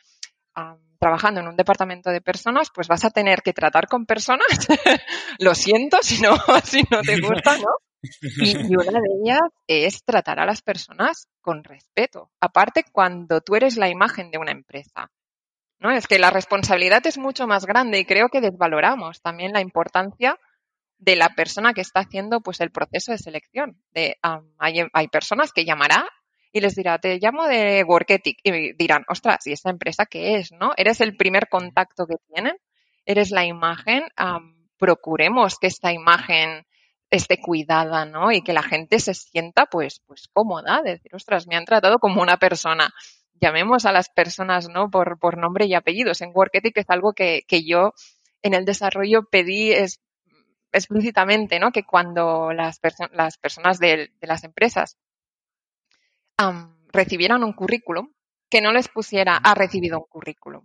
trabajando 0.98 1.40
en 1.40 1.48
un 1.48 1.56
departamento 1.56 2.10
de 2.10 2.20
personas, 2.20 2.70
pues 2.74 2.88
vas 2.88 3.04
a 3.04 3.10
tener 3.10 3.42
que 3.42 3.52
tratar 3.52 3.86
con 3.86 4.06
personas. 4.06 4.46
Lo 5.38 5.54
siento 5.54 5.98
si 6.02 6.20
no, 6.20 6.36
si 6.64 6.82
no 6.90 7.02
te 7.02 7.20
gusta, 7.20 7.58
¿no? 7.58 7.68
Y, 8.40 8.54
una 8.76 9.00
de 9.00 9.08
ellas 9.22 9.40
es 9.66 10.04
tratar 10.04 10.38
a 10.38 10.46
las 10.46 10.62
personas 10.62 11.28
con 11.40 11.64
respeto. 11.64 12.30
Aparte, 12.40 12.84
cuando 12.92 13.40
tú 13.40 13.56
eres 13.56 13.76
la 13.76 13.88
imagen 13.88 14.30
de 14.30 14.38
una 14.38 14.52
empresa. 14.52 15.10
¿no? 15.80 15.90
Es 15.90 16.06
que 16.06 16.18
la 16.18 16.30
responsabilidad 16.30 17.04
es 17.06 17.18
mucho 17.18 17.46
más 17.46 17.66
grande 17.66 17.98
y 17.98 18.04
creo 18.04 18.28
que 18.28 18.40
desvaloramos 18.40 19.20
también 19.20 19.52
la 19.52 19.60
importancia 19.60 20.38
de 20.98 21.16
la 21.16 21.30
persona 21.30 21.74
que 21.74 21.80
está 21.82 22.00
haciendo 22.00 22.40
pues 22.40 22.60
el 22.60 22.70
proceso 22.70 23.12
de 23.12 23.18
selección. 23.18 23.82
De, 23.92 24.18
hay, 24.58 24.82
hay, 24.92 25.08
personas 25.08 25.52
que 25.52 25.64
llamará 25.64 26.08
y 26.52 26.60
les 26.60 26.74
dirá, 26.74 26.98
te 26.98 27.18
llamo 27.18 27.46
de 27.46 27.84
Worketic 27.84 28.38
y 28.42 28.72
dirán, 28.74 29.04
ostras, 29.08 29.46
¿y 29.46 29.52
esta 29.52 29.70
empresa 29.70 30.06
qué 30.06 30.36
es? 30.36 30.52
¿No? 30.52 30.72
Eres 30.76 31.00
el 31.00 31.16
primer 31.16 31.48
contacto 31.48 32.06
que 32.06 32.16
tienen, 32.32 32.56
eres 33.04 33.30
la 33.30 33.44
imagen, 33.44 34.04
procuremos 34.78 35.58
que 35.58 35.66
esta 35.66 35.92
imagen 35.92 36.66
esté 37.10 37.40
cuidada, 37.40 38.04
¿no? 38.04 38.32
Y 38.32 38.42
que 38.42 38.52
la 38.52 38.62
gente 38.62 38.98
se 38.98 39.14
sienta 39.14 39.66
pues, 39.66 40.00
pues 40.06 40.28
cómoda, 40.32 40.82
de 40.82 40.92
decir, 40.92 41.14
ostras, 41.14 41.46
me 41.46 41.56
han 41.56 41.64
tratado 41.64 41.98
como 41.98 42.20
una 42.20 42.36
persona. 42.36 42.92
Llamemos 43.40 43.86
a 43.86 43.92
las 43.92 44.08
personas, 44.08 44.68
¿no? 44.68 44.90
Por, 44.90 45.18
por 45.18 45.38
nombre 45.38 45.66
y 45.66 45.74
apellidos. 45.74 46.20
En 46.20 46.32
Worketic 46.34 46.76
es 46.78 46.86
algo 46.88 47.12
que, 47.12 47.42
que 47.46 47.64
yo 47.64 47.92
en 48.42 48.54
el 48.54 48.64
desarrollo 48.64 49.24
pedí 49.30 49.72
es, 49.72 50.00
explícitamente, 50.76 51.58
¿no? 51.58 51.72
Que 51.72 51.84
cuando 51.84 52.52
las, 52.52 52.80
las 53.12 53.38
personas 53.38 53.78
de, 53.78 54.10
las 54.20 54.44
empresas 54.44 54.96
recibieran 56.92 57.44
un 57.44 57.52
currículum, 57.52 58.12
que 58.50 58.60
no 58.60 58.72
les 58.72 58.88
pusiera 58.88 59.36
ha 59.36 59.54
recibido 59.54 59.98
un 59.98 60.06
currículum. 60.08 60.64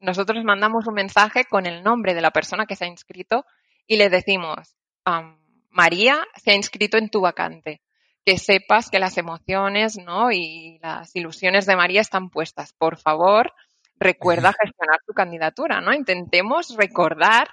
Nosotros 0.00 0.44
mandamos 0.44 0.86
un 0.86 0.94
mensaje 0.94 1.44
con 1.44 1.66
el 1.66 1.82
nombre 1.82 2.14
de 2.14 2.20
la 2.20 2.30
persona 2.30 2.66
que 2.66 2.76
se 2.76 2.84
ha 2.84 2.88
inscrito 2.88 3.44
y 3.86 3.96
le 3.96 4.08
decimos, 4.08 4.76
María 5.70 6.24
se 6.36 6.52
ha 6.52 6.54
inscrito 6.54 6.98
en 6.98 7.08
tu 7.08 7.20
vacante. 7.20 7.82
Que 8.24 8.38
sepas 8.38 8.88
que 8.88 9.00
las 9.00 9.18
emociones 9.18 9.98
¿no? 9.98 10.30
y 10.30 10.78
las 10.80 11.14
ilusiones 11.16 11.66
de 11.66 11.74
María 11.74 12.00
están 12.00 12.30
puestas. 12.30 12.72
Por 12.72 12.96
favor, 12.96 13.52
recuerda 13.96 14.52
gestionar 14.52 15.00
tu 15.04 15.12
candidatura, 15.12 15.80
¿no? 15.80 15.92
Intentemos 15.92 16.76
recordar 16.76 17.48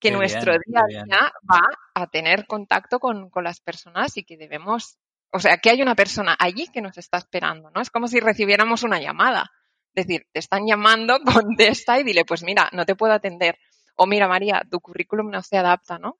que 0.00 0.10
nuestro 0.10 0.52
día 0.52 0.80
a 0.80 1.04
día 1.04 1.32
va 1.50 1.62
a 1.94 2.06
tener 2.06 2.46
contacto 2.46 2.98
con, 2.98 3.30
con, 3.30 3.44
las 3.44 3.60
personas 3.60 4.16
y 4.16 4.24
que 4.24 4.36
debemos, 4.36 4.98
o 5.34 5.40
sea, 5.40 5.58
que 5.58 5.68
hay 5.68 5.82
una 5.82 5.96
persona 5.96 6.36
allí 6.38 6.68
que 6.68 6.80
nos 6.80 6.96
está 6.96 7.18
esperando, 7.18 7.68
¿no? 7.74 7.80
Es 7.80 7.90
como 7.90 8.06
si 8.06 8.20
recibiéramos 8.20 8.84
una 8.84 9.00
llamada. 9.00 9.50
Es 9.92 10.06
decir, 10.06 10.28
te 10.32 10.38
están 10.38 10.64
llamando, 10.64 11.18
contesta 11.24 11.98
y 11.98 12.04
dile, 12.04 12.24
pues 12.24 12.44
mira, 12.44 12.68
no 12.72 12.86
te 12.86 12.94
puedo 12.94 13.12
atender. 13.12 13.58
O 13.96 14.06
mira, 14.06 14.28
María, 14.28 14.62
tu 14.70 14.78
currículum 14.78 15.30
no 15.30 15.42
se 15.42 15.58
adapta, 15.58 15.98
¿no? 15.98 16.18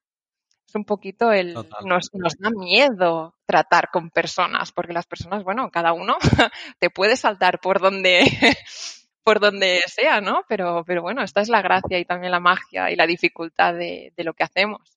Es 0.67 0.75
un 0.75 0.83
poquito 0.83 1.31
el, 1.31 1.53
nos, 1.53 2.13
nos, 2.13 2.37
da 2.37 2.49
miedo 2.49 3.35
tratar 3.45 3.89
con 3.89 4.09
personas, 4.09 4.73
porque 4.73 4.91
las 4.91 5.05
personas, 5.05 5.45
bueno, 5.45 5.71
cada 5.71 5.93
uno 5.93 6.17
te 6.79 6.89
puede 6.89 7.15
saltar 7.15 7.61
por 7.61 7.79
donde, 7.79 8.19
por 9.23 9.39
donde 9.39 9.79
sea, 9.87 10.19
¿no? 10.19 10.41
Pero, 10.49 10.83
pero 10.85 11.01
bueno, 11.01 11.23
esta 11.23 11.39
es 11.39 11.47
la 11.47 11.61
gracia 11.61 11.99
y 11.99 12.05
también 12.05 12.31
la 12.31 12.41
magia 12.41 12.91
y 12.91 12.97
la 12.97 13.07
dificultad 13.07 13.75
de, 13.75 14.11
de 14.17 14.23
lo 14.25 14.33
que 14.33 14.43
hacemos. 14.43 14.94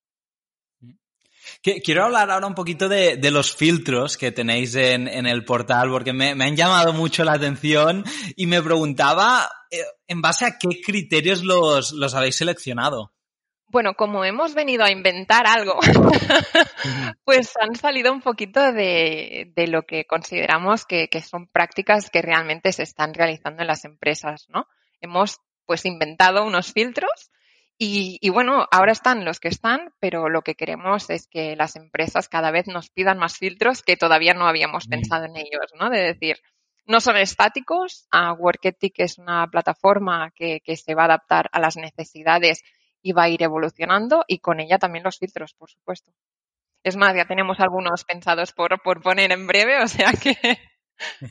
Quiero 1.63 2.05
hablar 2.05 2.31
ahora 2.31 2.47
un 2.47 2.55
poquito 2.55 2.89
de, 2.89 3.17
de 3.17 3.31
los 3.31 3.55
filtros 3.55 4.17
que 4.17 4.33
tenéis 4.33 4.75
en, 4.75 5.09
en 5.09 5.27
el 5.27 5.45
portal, 5.45 5.91
porque 5.91 6.13
me, 6.13 6.35
me, 6.35 6.45
han 6.45 6.57
llamado 6.57 6.93
mucho 6.93 7.25
la 7.25 7.33
atención 7.33 8.05
y 8.37 8.47
me 8.47 8.63
preguntaba 8.63 9.49
eh, 9.71 9.79
en 10.07 10.23
base 10.23 10.45
a 10.45 10.59
qué 10.59 10.81
criterios 10.81 11.43
los, 11.43 11.93
los 11.93 12.15
habéis 12.15 12.37
seleccionado 12.37 13.13
bueno, 13.71 13.95
como 13.95 14.25
hemos 14.25 14.55
venido 14.55 14.83
a 14.83 14.91
inventar 14.91 15.47
algo, 15.47 15.79
pues 17.25 17.53
han 17.61 17.77
salido 17.77 18.13
un 18.13 18.23
poquito 18.23 18.73
de, 18.73 19.53
de 19.55 19.67
lo 19.67 19.83
que 19.83 20.07
consideramos 20.07 20.87
que, 20.87 21.09
que, 21.09 21.21
son 21.21 21.49
prácticas 21.49 22.09
que 22.09 22.23
realmente 22.23 22.73
se 22.73 22.83
están 22.83 23.13
realizando 23.13 23.63
en 23.63 23.69
las 23.69 23.85
empresas, 23.85 24.47
¿no? 24.49 24.67
Hemos 25.01 25.41
pues 25.67 25.85
inventado 25.85 26.47
unos 26.47 26.73
filtros 26.73 27.31
y, 27.79 28.19
y, 28.21 28.31
bueno, 28.31 28.67
ahora 28.73 28.93
están 28.93 29.25
los 29.25 29.39
que 29.39 29.49
están, 29.49 29.93
pero 30.01 30.29
lo 30.29 30.43
que 30.43 30.57
queremos 30.57 31.11
es 31.11 31.29
que 31.29 31.55
las 31.55 31.77
empresas 31.77 32.29
cada 32.29 32.51
vez 32.51 32.67
nos 32.67 32.91
pidan 32.91 33.19
más 33.19 33.39
filtros 33.39 33.83
que 33.83 33.97
todavía 33.97 34.35
no 34.35 34.49
habíamos 34.49 34.89
pensado 34.89 35.27
en 35.27 35.37
ellos, 35.37 35.73
¿no? 35.79 35.89
De 35.89 36.01
decir, 36.01 36.39
no 36.87 37.01
son 37.01 37.17
estáticos, 37.17 38.09
uh, 38.13 38.33
Worketic 38.33 38.95
es 38.99 39.19
una 39.19 39.47
plataforma 39.47 40.33
que, 40.35 40.61
que 40.65 40.77
se 40.77 40.95
va 40.95 41.03
a 41.03 41.05
adaptar 41.07 41.49
a 41.53 41.61
las 41.61 41.77
necesidades 41.77 42.63
y 43.03 43.13
va 43.13 43.25
a 43.25 43.29
ir 43.29 43.43
evolucionando 43.43 44.25
y 44.27 44.39
con 44.39 44.59
ella 44.59 44.79
también 44.79 45.05
los 45.05 45.19
filtros, 45.19 45.55
por 45.55 45.71
supuesto. 45.71 46.13
Es 46.83 46.97
más, 46.97 47.15
ya 47.15 47.27
tenemos 47.27 47.61
algunos 47.61 48.05
pensados 48.05 48.53
por, 48.53 48.81
por 48.83 49.03
poner 49.03 49.33
en 49.33 49.47
breve, 49.47 49.83
o 49.83 49.87
sea 49.87 50.13
que... 50.13 50.37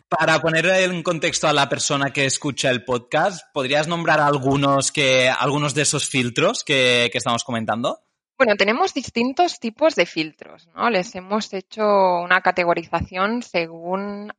Para 0.09 0.39
poner 0.39 0.65
en 0.65 1.03
contexto 1.03 1.47
a 1.47 1.53
la 1.53 1.69
persona 1.69 2.12
que 2.12 2.25
escucha 2.25 2.69
el 2.69 2.83
podcast, 2.83 3.45
¿podrías 3.53 3.88
nombrar 3.88 4.19
algunos, 4.19 4.91
que, 4.91 5.29
algunos 5.29 5.74
de 5.74 5.83
esos 5.83 6.09
filtros 6.09 6.63
que, 6.63 7.09
estamos 7.13 7.43
comentando? 7.43 8.00
Bueno, 8.38 8.55
tenemos 8.55 8.93
distintos 8.93 9.59
tipos 9.59 9.95
de 9.95 10.05
filtros, 10.05 10.67
¿no? 10.75 10.89
Les 10.89 11.15
hemos 11.15 11.51
hecho 11.53 11.83
una 12.24 12.41
categorización 12.41 13.41
según 13.41 14.31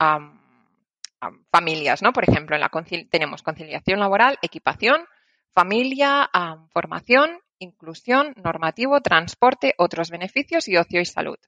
familias, 1.50 2.02
¿no? 2.02 2.12
Por 2.12 2.28
ejemplo, 2.28 2.54
en 2.54 2.60
la 2.60 2.70
tenemos 3.10 3.42
conciliación 3.42 3.98
laboral, 3.98 4.38
equipación, 4.40 5.04
familia, 5.52 6.30
formación, 6.72 7.40
inclusión, 7.58 8.34
normativo, 8.36 9.00
transporte, 9.00 9.74
otros 9.78 10.10
beneficios 10.10 10.68
y 10.68 10.76
ocio 10.76 11.00
y 11.00 11.04
salud. 11.04 11.38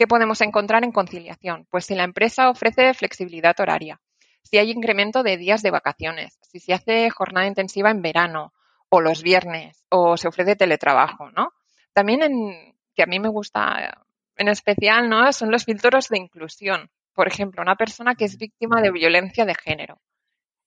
¿Qué 0.00 0.06
podemos 0.06 0.40
encontrar 0.40 0.82
en 0.82 0.92
conciliación? 0.92 1.66
Pues 1.68 1.84
si 1.84 1.94
la 1.94 2.04
empresa 2.04 2.48
ofrece 2.48 2.94
flexibilidad 2.94 3.54
horaria, 3.60 4.00
si 4.42 4.56
hay 4.56 4.70
incremento 4.70 5.22
de 5.22 5.36
días 5.36 5.60
de 5.60 5.70
vacaciones, 5.70 6.38
si 6.40 6.58
se 6.58 6.72
hace 6.72 7.10
jornada 7.10 7.46
intensiva 7.46 7.90
en 7.90 8.00
verano 8.00 8.54
o 8.88 9.02
los 9.02 9.22
viernes 9.22 9.84
o 9.90 10.16
se 10.16 10.28
ofrece 10.28 10.56
teletrabajo, 10.56 11.30
¿no? 11.32 11.52
También 11.92 12.22
en, 12.22 12.74
que 12.94 13.02
a 13.02 13.06
mí 13.06 13.20
me 13.20 13.28
gusta 13.28 14.06
en 14.36 14.48
especial, 14.48 15.10
¿no? 15.10 15.30
Son 15.34 15.50
los 15.50 15.66
filtros 15.66 16.08
de 16.08 16.16
inclusión. 16.16 16.90
Por 17.12 17.28
ejemplo, 17.28 17.60
una 17.60 17.76
persona 17.76 18.14
que 18.14 18.24
es 18.24 18.38
víctima 18.38 18.80
de 18.80 18.92
violencia 18.92 19.44
de 19.44 19.54
género 19.54 20.00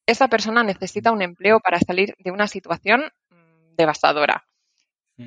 esa 0.05 0.27
persona 0.27 0.63
necesita 0.63 1.11
un 1.11 1.23
empleo 1.23 1.59
para 1.59 1.79
salir 1.79 2.13
de 2.19 2.29
una 2.29 2.47
situación 2.47 3.11
mm, 3.31 3.75
devastadora. 3.77 4.45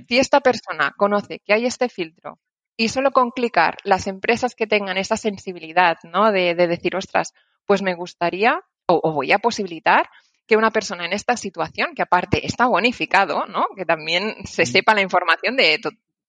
Si 0.08 0.18
esta 0.18 0.40
persona 0.40 0.92
conoce 0.96 1.40
que 1.40 1.54
hay 1.54 1.66
este 1.66 1.88
filtro 1.88 2.38
y 2.76 2.88
solo 2.88 3.10
con 3.10 3.30
clicar 3.30 3.78
las 3.84 4.06
empresas 4.06 4.54
que 4.54 4.66
tengan 4.66 4.98
esa 4.98 5.16
sensibilidad, 5.16 5.96
¿no? 6.04 6.30
De, 6.32 6.54
decir, 6.54 6.96
ostras, 6.96 7.32
pues 7.64 7.82
me 7.82 7.94
gustaría 7.94 8.60
o, 8.86 9.12
voy 9.12 9.32
a 9.32 9.38
posibilitar 9.38 10.08
que 10.46 10.56
una 10.56 10.70
persona 10.70 11.04
en 11.04 11.12
esta 11.12 11.36
situación, 11.36 11.94
que 11.94 12.02
aparte 12.02 12.46
está 12.46 12.66
bonificado, 12.66 13.46
¿no? 13.46 13.66
Que 13.76 13.84
también 13.84 14.36
se 14.44 14.62
mm. 14.62 14.66
sepa 14.66 14.94
la 14.94 15.00
información 15.00 15.56
de 15.56 15.80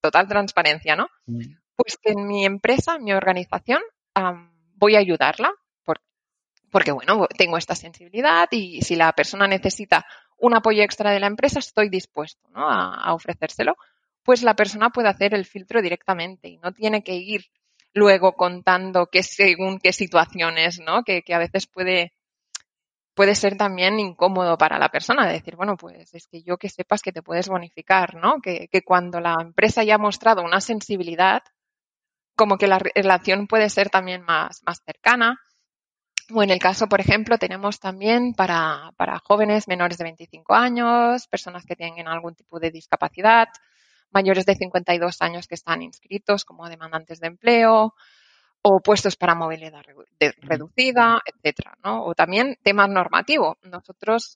total 0.01 0.27
transparencia, 0.27 0.95
¿no? 0.95 1.07
Pues 1.75 1.97
que 2.01 2.11
en 2.11 2.27
mi 2.27 2.45
empresa, 2.45 2.95
en 2.95 3.03
mi 3.03 3.13
organización, 3.13 3.81
voy 4.75 4.95
a 4.95 4.99
ayudarla 4.99 5.51
porque 6.71 6.91
bueno, 6.91 7.27
tengo 7.37 7.57
esta 7.57 7.75
sensibilidad 7.75 8.47
y 8.51 8.81
si 8.81 8.95
la 8.95 9.11
persona 9.13 9.47
necesita 9.47 10.05
un 10.37 10.55
apoyo 10.55 10.83
extra 10.83 11.11
de 11.11 11.19
la 11.19 11.27
empresa, 11.27 11.59
estoy 11.59 11.89
dispuesto 11.89 12.47
¿no? 12.49 12.69
a, 12.69 13.13
ofrecérselo, 13.13 13.77
pues 14.27 14.43
la 14.43 14.57
persona 14.57 14.89
puede 14.89 15.07
hacer 15.07 15.33
el 15.33 15.45
filtro 15.45 15.81
directamente 15.81 16.49
y 16.49 16.57
no 16.57 16.73
tiene 16.73 17.01
que 17.01 17.15
ir 17.15 17.45
luego 17.93 18.33
contando 18.33 19.07
qué 19.07 19.23
según 19.23 19.79
qué 19.79 19.93
situaciones, 19.93 20.81
¿no? 20.81 21.03
Que, 21.03 21.21
que, 21.21 21.33
a 21.33 21.37
veces 21.39 21.65
puede, 21.65 22.11
puede 23.13 23.35
ser 23.35 23.55
también 23.55 24.01
incómodo 24.01 24.57
para 24.57 24.79
la 24.79 24.89
persona, 24.89 25.25
decir, 25.25 25.55
bueno, 25.55 25.77
pues 25.77 26.13
es 26.13 26.27
que 26.27 26.43
yo 26.43 26.57
que 26.57 26.67
sepas 26.67 27.01
que 27.01 27.13
te 27.13 27.23
puedes 27.23 27.47
bonificar, 27.47 28.15
¿no? 28.15 28.41
Que, 28.41 28.67
que 28.67 28.81
cuando 28.81 29.21
la 29.21 29.37
empresa 29.39 29.85
ya 29.85 29.95
ha 29.95 29.97
mostrado 29.97 30.43
una 30.43 30.59
sensibilidad, 30.59 31.41
como 32.35 32.57
que 32.57 32.67
la 32.67 32.79
relación 32.79 33.47
puede 33.47 33.69
ser 33.69 33.89
también 33.89 34.23
más, 34.23 34.61
más 34.65 34.81
cercana 34.85 35.39
o 36.33 36.43
en 36.43 36.49
el 36.49 36.59
caso, 36.59 36.89
por 36.89 36.99
ejemplo, 36.99 37.37
tenemos 37.37 37.79
también 37.79 38.33
para, 38.33 38.91
para 38.97 39.19
jóvenes 39.19 39.69
menores 39.69 39.97
de 39.97 40.03
25 40.03 40.53
años, 40.53 41.27
personas 41.27 41.65
que 41.65 41.77
tienen 41.77 42.09
algún 42.09 42.35
tipo 42.35 42.59
de 42.59 42.71
discapacidad, 42.71 43.47
mayores 44.11 44.45
de 44.45 44.55
52 44.55 45.21
años 45.21 45.47
que 45.47 45.55
están 45.55 45.81
inscritos 45.81 46.45
como 46.45 46.69
demandantes 46.69 47.19
de 47.19 47.27
empleo, 47.27 47.93
o 48.61 48.79
puestos 48.79 49.15
para 49.15 49.35
movilidad 49.35 49.83
reducida, 50.41 51.21
etcétera, 51.25 51.77
¿no? 51.83 52.03
O 52.03 52.15
también 52.15 52.57
temas 52.63 52.89
normativos. 52.89 53.57
Nosotros 53.63 54.35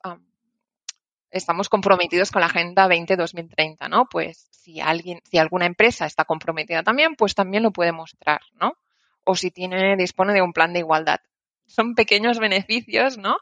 estamos 1.31 1.69
comprometidos 1.69 2.31
con 2.31 2.41
la 2.41 2.47
Agenda 2.47 2.87
20-2030, 2.87 3.89
¿no? 3.89 4.05
Pues 4.05 4.47
si 4.51 4.79
alguien, 4.79 5.21
si 5.23 5.37
alguna 5.37 5.65
empresa 5.65 6.05
está 6.05 6.23
comprometida 6.23 6.83
también, 6.83 7.15
pues 7.15 7.35
también 7.35 7.63
lo 7.63 7.71
puede 7.71 7.91
mostrar, 7.91 8.41
¿no? 8.53 8.77
O 9.23 9.35
si 9.35 9.51
tiene, 9.51 9.97
dispone 9.97 10.33
de 10.33 10.41
un 10.41 10.53
plan 10.53 10.73
de 10.73 10.79
igualdad 10.79 11.19
son 11.65 11.95
pequeños 11.95 12.37
beneficios, 12.37 13.17
¿no? 13.17 13.37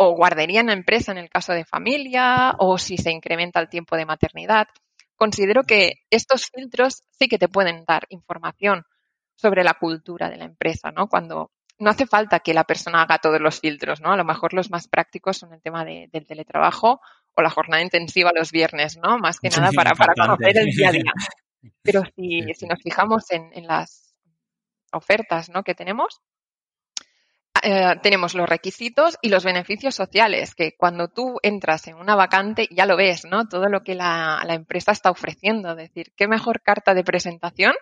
o 0.00 0.14
guardería 0.14 0.60
en 0.60 0.68
la 0.68 0.74
empresa 0.74 1.10
en 1.10 1.18
el 1.18 1.28
caso 1.28 1.52
de 1.52 1.64
familia, 1.64 2.54
o 2.58 2.78
si 2.78 2.96
se 2.96 3.10
incrementa 3.10 3.58
el 3.58 3.68
tiempo 3.68 3.96
de 3.96 4.06
maternidad. 4.06 4.68
Considero 5.18 5.64
que 5.64 6.04
estos 6.10 6.46
filtros 6.46 7.02
sí 7.10 7.28
que 7.28 7.38
te 7.38 7.48
pueden 7.48 7.84
dar 7.84 8.06
información 8.08 8.84
sobre 9.34 9.64
la 9.64 9.74
cultura 9.74 10.30
de 10.30 10.36
la 10.36 10.44
empresa, 10.44 10.92
¿no? 10.92 11.08
Cuando 11.08 11.50
no 11.80 11.90
hace 11.90 12.06
falta 12.06 12.40
que 12.40 12.54
la 12.54 12.64
persona 12.64 13.02
haga 13.02 13.18
todos 13.18 13.40
los 13.40 13.60
filtros, 13.60 14.00
¿no? 14.00 14.12
A 14.12 14.16
lo 14.16 14.24
mejor 14.24 14.54
los 14.54 14.70
más 14.70 14.86
prácticos 14.86 15.36
son 15.36 15.52
el 15.52 15.60
tema 15.60 15.84
del 15.84 16.26
teletrabajo 16.26 17.00
o 17.34 17.42
la 17.42 17.50
jornada 17.50 17.82
intensiva 17.82 18.30
los 18.32 18.52
viernes, 18.52 18.96
¿no? 18.96 19.18
Más 19.18 19.40
que 19.40 19.50
nada 19.50 19.70
para, 19.72 19.92
para 19.96 20.14
conocer 20.14 20.56
el 20.56 20.66
día 20.66 20.88
a 20.88 20.92
día. 20.92 21.12
Pero 21.82 22.02
si, 22.14 22.54
si 22.54 22.66
nos 22.66 22.80
fijamos 22.80 23.30
en, 23.32 23.50
en 23.52 23.66
las 23.66 24.14
ofertas 24.92 25.48
¿no? 25.50 25.64
que 25.64 25.74
tenemos, 25.74 26.20
eh, 27.62 27.96
tenemos 28.02 28.34
los 28.34 28.48
requisitos 28.48 29.16
y 29.22 29.28
los 29.28 29.44
beneficios 29.44 29.94
sociales, 29.94 30.54
que 30.54 30.76
cuando 30.76 31.08
tú 31.08 31.38
entras 31.42 31.86
en 31.88 31.96
una 31.96 32.16
vacante 32.16 32.68
ya 32.70 32.86
lo 32.86 32.96
ves, 32.96 33.24
¿no? 33.24 33.48
Todo 33.48 33.68
lo 33.68 33.82
que 33.82 33.94
la, 33.94 34.42
empresa 34.48 34.92
está 34.92 35.10
ofreciendo. 35.10 35.70
Es 35.70 35.76
decir, 35.76 36.12
qué 36.16 36.28
mejor 36.28 36.62
carta 36.62 36.94
de 36.94 37.04
presentación 37.04 37.74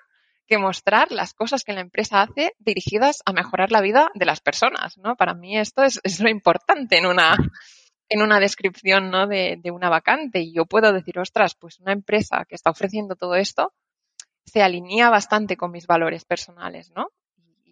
que 0.47 0.59
mostrar 0.59 1.11
las 1.11 1.35
cosas 1.35 1.65
que 1.65 1.73
la 1.73 1.81
empresa 1.81 2.23
hace 2.23 2.53
dirigidas 2.59 3.23
a 3.27 3.33
mejorar 3.33 3.73
la 3.73 3.81
vida 3.81 4.11
de 4.15 4.27
las 4.27 4.41
personas, 4.41 4.97
¿no? 4.99 5.17
Para 5.17 5.35
mí 5.35 5.59
esto 5.59 5.83
es, 5.83 6.01
lo 6.21 6.29
importante 6.29 6.99
en 6.99 7.07
una, 7.07 7.37
en 8.09 8.23
una 8.23 8.39
descripción, 8.39 9.11
¿no? 9.11 9.27
De, 9.27 9.59
de 9.63 9.71
una 9.71 9.89
vacante. 9.89 10.41
Y 10.41 10.55
yo 10.55 10.67
puedo 10.67 10.93
decir, 10.93 11.19
ostras, 11.19 11.55
pues 11.55 11.81
una 11.81 11.93
empresa 11.93 12.45
que 12.49 12.55
está 12.55 12.71
ofreciendo 12.71 13.17
todo 13.17 13.35
esto 13.35 13.73
se 14.45 14.63
alinea 14.63 15.11
bastante 15.11 15.57
con 15.57 15.73
mis 15.73 15.87
valores 15.87 16.25
personales, 16.25 16.93
¿no? 16.95 17.09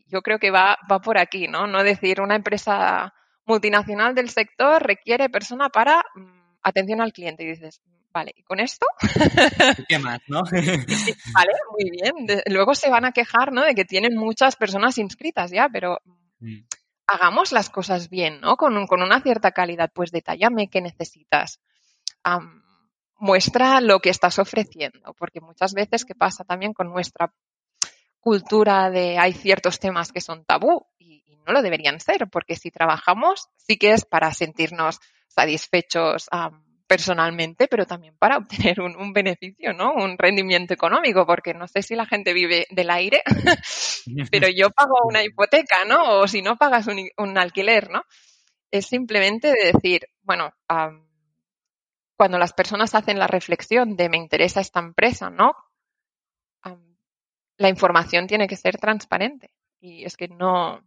Yo 0.07 0.23
creo 0.23 0.39
que 0.39 0.51
va, 0.51 0.79
va 0.91 1.01
por 1.01 1.19
aquí, 1.19 1.49
¿no? 1.49 1.67
No 1.67 1.83
decir 1.83 2.21
una 2.21 2.37
empresa 2.37 3.15
multinacional 3.47 4.15
del 4.15 4.31
sector 4.31 4.83
requiere 4.83 5.29
persona 5.29 5.69
para 5.69 6.05
mm, 6.15 6.59
atención 6.63 7.01
al 7.01 7.13
cliente 7.13 7.45
y 7.45 7.49
dices, 7.49 7.81
vale, 8.13 8.33
¿y 8.37 8.43
con 8.43 8.61
esto? 8.61 8.87
¿Qué 9.89 9.99
más, 9.99 10.21
no? 10.29 10.43
vale, 11.35 11.53
muy 11.73 11.91
bien. 11.91 12.15
luego 12.47 12.75
se 12.75 12.89
van 12.89 13.05
a 13.05 13.13
quejar, 13.13 13.53
¿no? 13.53 13.65
De 13.65 13.75
que 13.75 13.85
tienen 13.85 14.17
muchas 14.17 14.57
personas 14.57 14.99
inscritas 14.99 15.51
ya, 15.51 15.69
pero 15.71 15.99
mm. 16.41 16.61
hagamos 17.07 17.53
las 17.53 17.71
cosas 17.71 18.09
bien, 18.09 18.41
¿no? 18.41 18.57
Con, 18.57 18.87
con 18.87 19.03
una 19.03 19.21
cierta 19.21 19.51
calidad, 19.51 19.91
pues 19.93 20.11
detállame 20.11 20.71
qué 20.71 20.81
necesitas. 20.81 21.61
muestra 23.19 23.81
lo 23.81 24.01
que 24.01 24.11
estás 24.11 24.39
ofreciendo, 24.39 25.15
porque 25.19 25.41
muchas 25.41 25.75
veces, 25.75 26.05
¿qué 26.05 26.15
pasa 26.15 26.45
también 26.45 26.73
con 26.73 26.89
nuestra 26.89 27.33
cultura 28.25 28.91
de 28.91 29.19
hay 29.19 29.35
ciertos 29.35 29.79
temas 29.79 30.11
que 30.11 30.23
son 30.23 30.47
tabú 30.47 30.87
y, 30.99 31.23
no 31.47 31.53
lo 31.53 31.61
deberían 31.61 32.01
ser, 32.01 32.27
porque 32.31 32.57
si 32.57 32.71
trabajamos 32.71 33.51
sí 33.59 33.77
que 33.77 33.93
es 33.93 34.07
para 34.07 34.33
sentirnos 34.33 34.99
satisfechos 35.29 36.31
personalmente, 36.87 37.69
pero 37.69 37.85
también 37.85 38.17
para 38.19 38.39
obtener 38.39 38.81
un, 38.81 39.13
beneficio, 39.13 39.75
¿no? 39.75 39.93
Un 39.93 40.17
rendimiento 40.17 40.73
económico, 40.73 41.27
porque 41.27 41.53
no 41.53 41.69
sé 41.69 41.83
si 41.83 41.95
la 41.95 42.07
gente 42.07 42.33
vive 42.33 42.67
del 42.71 42.89
aire, 42.89 43.23
pero 44.33 44.49
yo 44.49 44.71
pago 44.71 44.95
una 45.05 45.23
hipoteca, 45.23 45.85
¿no? 45.87 46.21
O 46.21 46.27
si 46.27 46.41
no 46.41 46.57
pagas 46.57 46.87
un, 46.87 47.39
alquiler, 47.39 47.91
¿no? 47.91 48.05
Es 48.71 48.87
simplemente 48.87 49.49
de 49.49 49.73
decir, 49.73 50.09
bueno, 50.23 50.55
cuando 52.17 52.39
las 52.39 52.55
personas 52.55 52.95
hacen 52.95 53.19
la 53.19 53.27
reflexión 53.27 53.97
de 53.97 54.09
me 54.09 54.17
interesa 54.17 54.63
esta 54.63 54.81
empresa, 54.81 55.29
¿no? 55.29 55.53
La 57.57 57.69
información 57.69 58.27
tiene 58.27 58.47
que 58.47 58.57
ser 58.57 58.79
transparente. 58.79 59.51
Y 59.81 60.05
es 60.05 60.17
que 60.17 60.29
no, 60.29 60.83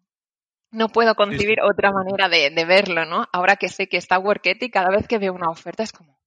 no 0.71 0.89
puedo 0.89 1.15
concebir 1.15 1.59
otra 1.62 1.91
manera 1.91 2.29
de, 2.29 2.65
verlo, 2.65 3.05
¿no? 3.05 3.25
Ahora 3.31 3.55
que 3.55 3.69
sé 3.69 3.88
que 3.88 3.97
está 3.97 4.19
Work 4.19 4.43
cada 4.71 4.89
vez 4.89 5.07
que 5.07 5.17
veo 5.17 5.33
una 5.33 5.50
oferta 5.50 5.84
es 5.84 5.91
como, 5.91 6.19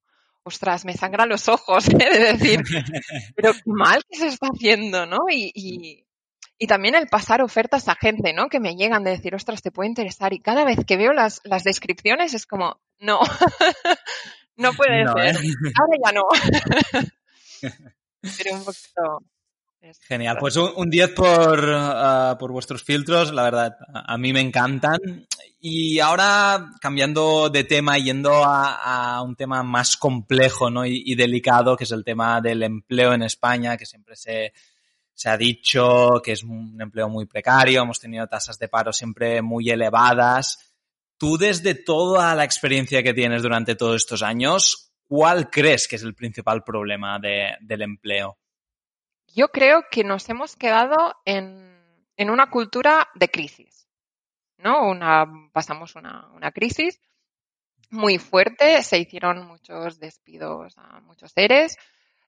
ostras, 0.42 0.84
me 0.84 0.94
sangra 0.94 1.26
los 1.26 1.48
ojos, 1.48 1.88
¿eh? 1.88 1.96
de 1.98 2.32
decir, 2.32 2.60
pero 3.36 3.52
qué 3.52 3.60
mal 3.66 4.02
que 4.08 4.18
se 4.18 4.28
está 4.28 4.48
haciendo, 4.48 5.06
¿no? 5.06 5.18
Y, 5.30 5.52
y, 5.54 6.66
también 6.66 6.94
el 6.94 7.08
pasar 7.08 7.40
ofertas 7.40 7.88
a 7.88 7.94
gente, 7.94 8.34
¿no? 8.34 8.48
Que 8.48 8.60
me 8.60 8.76
llegan 8.76 9.02
de 9.02 9.12
decir, 9.12 9.34
ostras, 9.34 9.62
te 9.62 9.72
puede 9.72 9.88
interesar. 9.88 10.34
Y 10.34 10.40
cada 10.40 10.64
vez 10.64 10.84
que 10.86 10.98
veo 10.98 11.12
las, 11.12 11.40
las 11.44 11.64
descripciones 11.64 12.34
es 12.34 12.46
como, 12.46 12.78
no, 12.98 13.18
no 14.56 14.72
puede 14.74 15.06
ser. 15.06 15.36
¿eh? 15.36 15.54
Ahora 15.80 15.96
ya 16.04 16.12
no. 16.12 16.22
pero 18.20 18.56
un 18.56 18.64
poquito, 18.64 19.24
Genial, 20.02 20.36
pues 20.38 20.56
un, 20.56 20.90
10 20.90 21.14
por, 21.14 21.72
ah, 21.74 22.36
por 22.38 22.52
vuestros 22.52 22.82
filtros, 22.82 23.32
la 23.32 23.44
verdad, 23.44 23.76
a, 23.92 24.18
mí 24.18 24.30
me 24.32 24.40
encantan. 24.40 25.26
Y 25.58 25.98
ahora, 26.00 26.72
cambiando 26.80 27.48
de 27.48 27.64
tema, 27.64 27.96
yendo 27.98 28.42
a, 28.44 29.22
un 29.22 29.36
tema 29.36 29.62
más 29.62 29.96
complejo 29.96 30.70
¿no? 30.70 30.84
y, 30.84 31.14
delicado, 31.14 31.76
que 31.76 31.84
es 31.84 31.92
el 31.92 32.04
tema 32.04 32.42
del 32.42 32.62
empleo 32.62 33.14
en 33.14 33.22
España, 33.22 33.78
que 33.78 33.86
siempre 33.86 34.16
se, 34.16 34.52
se 35.14 35.28
ha 35.30 35.38
dicho 35.38 36.20
que 36.22 36.32
es 36.32 36.42
un 36.42 36.78
empleo 36.80 37.08
muy 37.08 37.24
precario, 37.24 37.82
hemos 37.82 38.00
tenido 38.00 38.26
tasas 38.26 38.58
de 38.58 38.68
paro 38.68 38.92
siempre 38.92 39.40
muy 39.40 39.70
elevadas. 39.70 40.74
Tú, 41.16 41.38
desde 41.38 41.74
toda 41.74 42.34
la 42.34 42.44
experiencia 42.44 43.02
que 43.02 43.14
tienes 43.14 43.42
durante 43.42 43.76
todos 43.76 43.96
estos 43.96 44.22
años, 44.22 44.92
¿cuál 45.06 45.48
crees 45.48 45.88
que 45.88 45.96
es 45.96 46.02
el 46.02 46.14
principal 46.14 46.62
problema 46.64 47.18
de, 47.18 47.52
del 47.60 47.82
empleo? 47.82 48.38
Yo 49.34 49.48
creo 49.48 49.84
que 49.90 50.04
nos 50.04 50.28
hemos 50.28 50.56
quedado 50.56 51.14
en, 51.24 51.78
una 52.18 52.50
cultura 52.50 53.08
de 53.14 53.28
crisis, 53.28 53.88
¿no? 54.58 54.88
Una, 54.88 55.26
pasamos 55.52 55.94
una, 55.96 56.28
una 56.34 56.52
crisis 56.52 57.00
muy 57.90 58.18
fuerte, 58.18 58.82
se 58.82 58.98
hicieron 58.98 59.46
muchos 59.46 59.98
despidos 59.98 60.74
a 60.76 61.00
muchos 61.00 61.32
seres, 61.32 61.76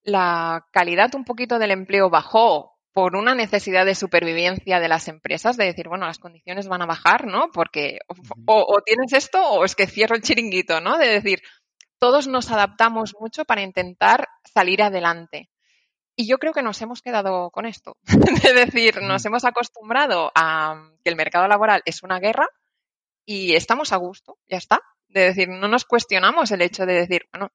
la 0.03 0.67
calidad 0.73 1.15
un 1.15 1.25
poquito 1.25 1.59
del 1.59 1.71
empleo 1.71 2.11
bajó 2.11 2.73
por 2.93 3.17
una 3.17 3.35
necesidad 3.35 3.87
de 3.87 3.95
supervivencia 3.95 4.79
de 4.79 4.88
las 4.88 5.09
empresas, 5.09 5.57
de 5.57 5.65
decir, 5.65 5.88
bueno, 5.88 6.07
las 6.07 6.19
condiciones 6.19 6.69
van 6.69 6.83
a 6.83 6.87
bajar, 6.87 7.27
¿no? 7.27 7.51
Porque 7.53 8.01
o, 8.09 8.15
o, 8.47 8.81
tienes 8.83 9.12
esto 9.12 9.43
o 9.43 9.65
es 9.65 9.75
que 9.75 9.87
cierro 9.87 10.15
el 10.15 10.23
chiringuito, 10.23 10.81
¿no? 10.81 10.99
De 10.99 11.09
decir, 11.09 11.43
todos 11.99 12.27
nos 12.29 12.51
adaptamos 12.51 13.15
mucho 13.19 13.45
para 13.45 13.62
intentar 13.62 14.29
salir 14.45 14.83
adelante. 14.83 15.49
Y 16.14 16.27
yo 16.27 16.38
creo 16.38 16.53
que 16.53 16.62
nos 16.62 16.81
hemos 16.83 17.01
quedado 17.01 17.51
con 17.51 17.66
esto. 17.66 17.96
es 18.07 18.55
decir, 18.55 19.01
nos 19.03 19.25
hemos 19.25 19.44
acostumbrado 19.44 20.31
a 20.35 20.90
que 21.03 21.11
el 21.11 21.16
mercado 21.16 21.48
laboral 21.48 21.83
es 21.85 22.03
una 22.03 22.20
guerra 22.20 22.46
y 23.25 23.55
estamos 23.55 23.92
a 23.92 23.96
gusto, 23.96 24.38
ya 24.48 24.59
está. 24.59 24.81
De 25.09 25.22
decir, 25.22 25.48
no 25.48 25.68
nos 25.68 25.85
cuestionamos 25.85 26.51
el 26.51 26.62
hecho 26.62 26.87
de 26.87 26.94
decir, 26.94 27.27
bueno, 27.33 27.51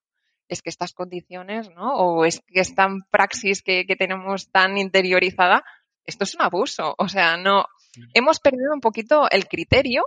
es 0.48 0.62
que 0.62 0.70
estas 0.70 0.94
condiciones, 0.94 1.70
¿no? 1.72 1.96
O 1.96 2.26
es 2.26 2.42
que 2.42 2.62
esta 2.62 2.88
praxis 3.12 3.62
que, 3.62 3.86
tenemos 3.98 4.50
tan 4.52 4.78
interiorizada, 4.78 5.64
esto 6.06 6.24
es 6.24 6.36
un 6.36 6.42
abuso. 6.42 6.96
O 6.98 7.08
sea, 7.10 7.38
no, 7.38 7.66
hemos 8.14 8.40
perdido 8.40 8.74
un 8.74 8.82
poquito 8.82 9.30
el 9.30 9.48
criterio 9.48 10.04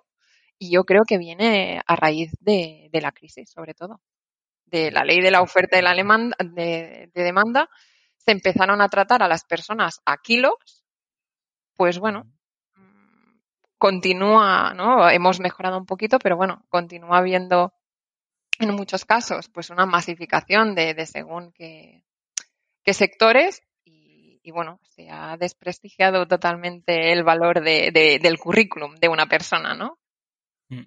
y 0.58 0.72
yo 0.72 0.84
creo 0.84 1.02
que 1.06 1.18
viene 1.18 1.82
a 1.86 1.96
raíz 1.96 2.32
de, 2.40 2.88
la 2.92 3.12
crisis, 3.12 3.50
sobre 3.50 3.74
todo. 3.74 4.00
De 4.64 4.90
la 4.90 5.04
ley 5.04 5.20
de 5.20 5.32
la 5.32 5.42
oferta 5.42 5.78
y 5.78 5.82
la 5.82 5.94
de 5.94 7.10
demanda 7.14 7.68
se 8.24 8.32
empezaron 8.32 8.80
a 8.80 8.88
tratar 8.88 9.22
a 9.22 9.28
las 9.28 9.44
personas 9.44 10.00
a 10.04 10.18
kilos, 10.18 10.84
pues 11.76 11.98
bueno, 11.98 12.30
continúa, 13.78 14.74
¿no? 14.74 15.08
Hemos 15.08 15.40
mejorado 15.40 15.78
un 15.78 15.86
poquito, 15.86 16.18
pero 16.18 16.36
bueno, 16.36 16.66
continúa 16.68 17.18
habiendo 17.18 17.72
en 18.58 18.74
muchos 18.74 19.06
casos 19.06 19.48
pues 19.48 19.70
una 19.70 19.86
masificación 19.86 20.74
de, 20.74 21.06
según 21.06 21.52
qué, 21.52 22.04
sectores 22.92 23.62
y, 23.84 24.50
bueno, 24.50 24.80
se 24.82 25.08
ha 25.08 25.36
desprestigiado 25.38 26.26
totalmente 26.26 27.12
el 27.12 27.22
valor 27.22 27.62
del 27.62 28.38
currículum 28.38 28.96
de 28.96 29.08
una 29.08 29.26
persona, 29.26 29.74
¿no? 29.74 29.98
Mm. 30.68 30.84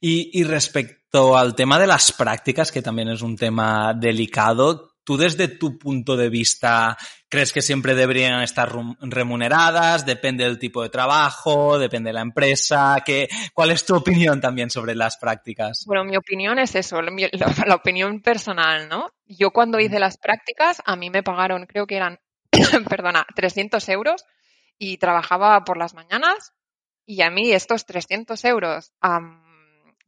Y, 0.00 0.40
y, 0.40 0.44
respecto 0.44 1.38
al 1.38 1.54
tema 1.54 1.78
de 1.78 1.86
las 1.86 2.12
prácticas, 2.12 2.72
que 2.72 2.82
también 2.82 3.08
es 3.08 3.22
un 3.22 3.36
tema 3.36 3.94
delicado, 3.94 4.87
¿Tú 5.08 5.16
desde 5.16 5.48
tu 5.48 5.78
punto 5.78 6.18
de 6.18 6.28
vista 6.28 6.98
crees 7.30 7.54
que 7.54 7.62
siempre 7.62 7.94
deberían 7.94 8.42
estar 8.42 8.70
remuneradas? 9.00 10.04
¿Depende 10.04 10.44
del 10.44 10.58
tipo 10.58 10.82
de 10.82 10.90
trabajo? 10.90 11.78
¿Depende 11.78 12.10
de 12.10 12.12
la 12.12 12.20
empresa? 12.20 13.02
¿Qué, 13.06 13.26
¿Cuál 13.54 13.70
es 13.70 13.86
tu 13.86 13.96
opinión 13.96 14.38
también 14.38 14.68
sobre 14.68 14.94
las 14.94 15.16
prácticas? 15.16 15.84
Bueno, 15.86 16.04
mi 16.04 16.14
opinión 16.18 16.58
es 16.58 16.74
eso, 16.74 17.00
la, 17.00 17.10
la 17.66 17.74
opinión 17.74 18.20
personal, 18.20 18.86
¿no? 18.90 19.10
Yo 19.24 19.50
cuando 19.50 19.80
hice 19.80 19.98
las 19.98 20.18
prácticas, 20.18 20.82
a 20.84 20.94
mí 20.94 21.08
me 21.08 21.22
pagaron, 21.22 21.64
creo 21.64 21.86
que 21.86 21.96
eran, 21.96 22.20
perdona, 22.90 23.26
300 23.34 23.88
euros 23.88 24.26
y 24.76 24.98
trabajaba 24.98 25.64
por 25.64 25.78
las 25.78 25.94
mañanas 25.94 26.52
y 27.06 27.22
a 27.22 27.30
mí 27.30 27.50
estos 27.50 27.86
300 27.86 28.44
euros 28.44 28.92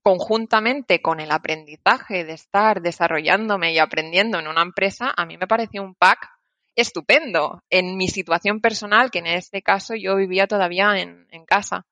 conjuntamente 0.02 1.02
con 1.02 1.20
el 1.20 1.30
aprendizaje 1.30 2.24
de 2.24 2.32
estar 2.32 2.80
desarrollándome 2.80 3.72
y 3.72 3.78
aprendiendo 3.78 4.38
en 4.38 4.48
una 4.48 4.62
empresa, 4.62 5.12
a 5.16 5.26
mí 5.26 5.36
me 5.36 5.46
pareció 5.46 5.82
un 5.82 5.94
pack 5.94 6.28
estupendo 6.74 7.62
en 7.68 7.96
mi 7.96 8.08
situación 8.08 8.60
personal, 8.60 9.10
que 9.10 9.18
en 9.18 9.26
este 9.26 9.62
caso 9.62 9.94
yo 9.94 10.16
vivía 10.16 10.46
todavía 10.46 10.98
en, 10.98 11.26
casa. 11.46 11.86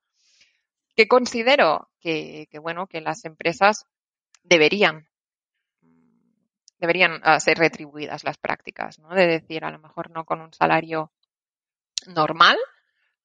que 0.97 1.09
considero 1.09 1.91
que, 2.01 2.49
bueno, 2.61 2.87
que 2.87 3.01
las 3.01 3.25
empresas 3.25 3.85
deberían 4.43 5.07
deberían 6.79 7.21
ah, 7.25 7.41
ser 7.41 7.59
retribuidas 7.59 8.23
las 8.23 8.39
prácticas, 8.39 9.01
¿no? 9.01 9.09
De 9.09 9.27
decir, 9.27 9.65
a 9.65 9.71
lo 9.73 9.81
mejor 9.81 10.13
no 10.13 10.25
con 10.25 10.41
un 10.41 10.53
salario 10.53 11.11
normal, 12.07 12.57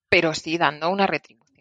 pero 0.10 0.34
sí 0.34 0.58
dando 0.58 0.89
una 0.89 1.06
retribución. 1.06 1.53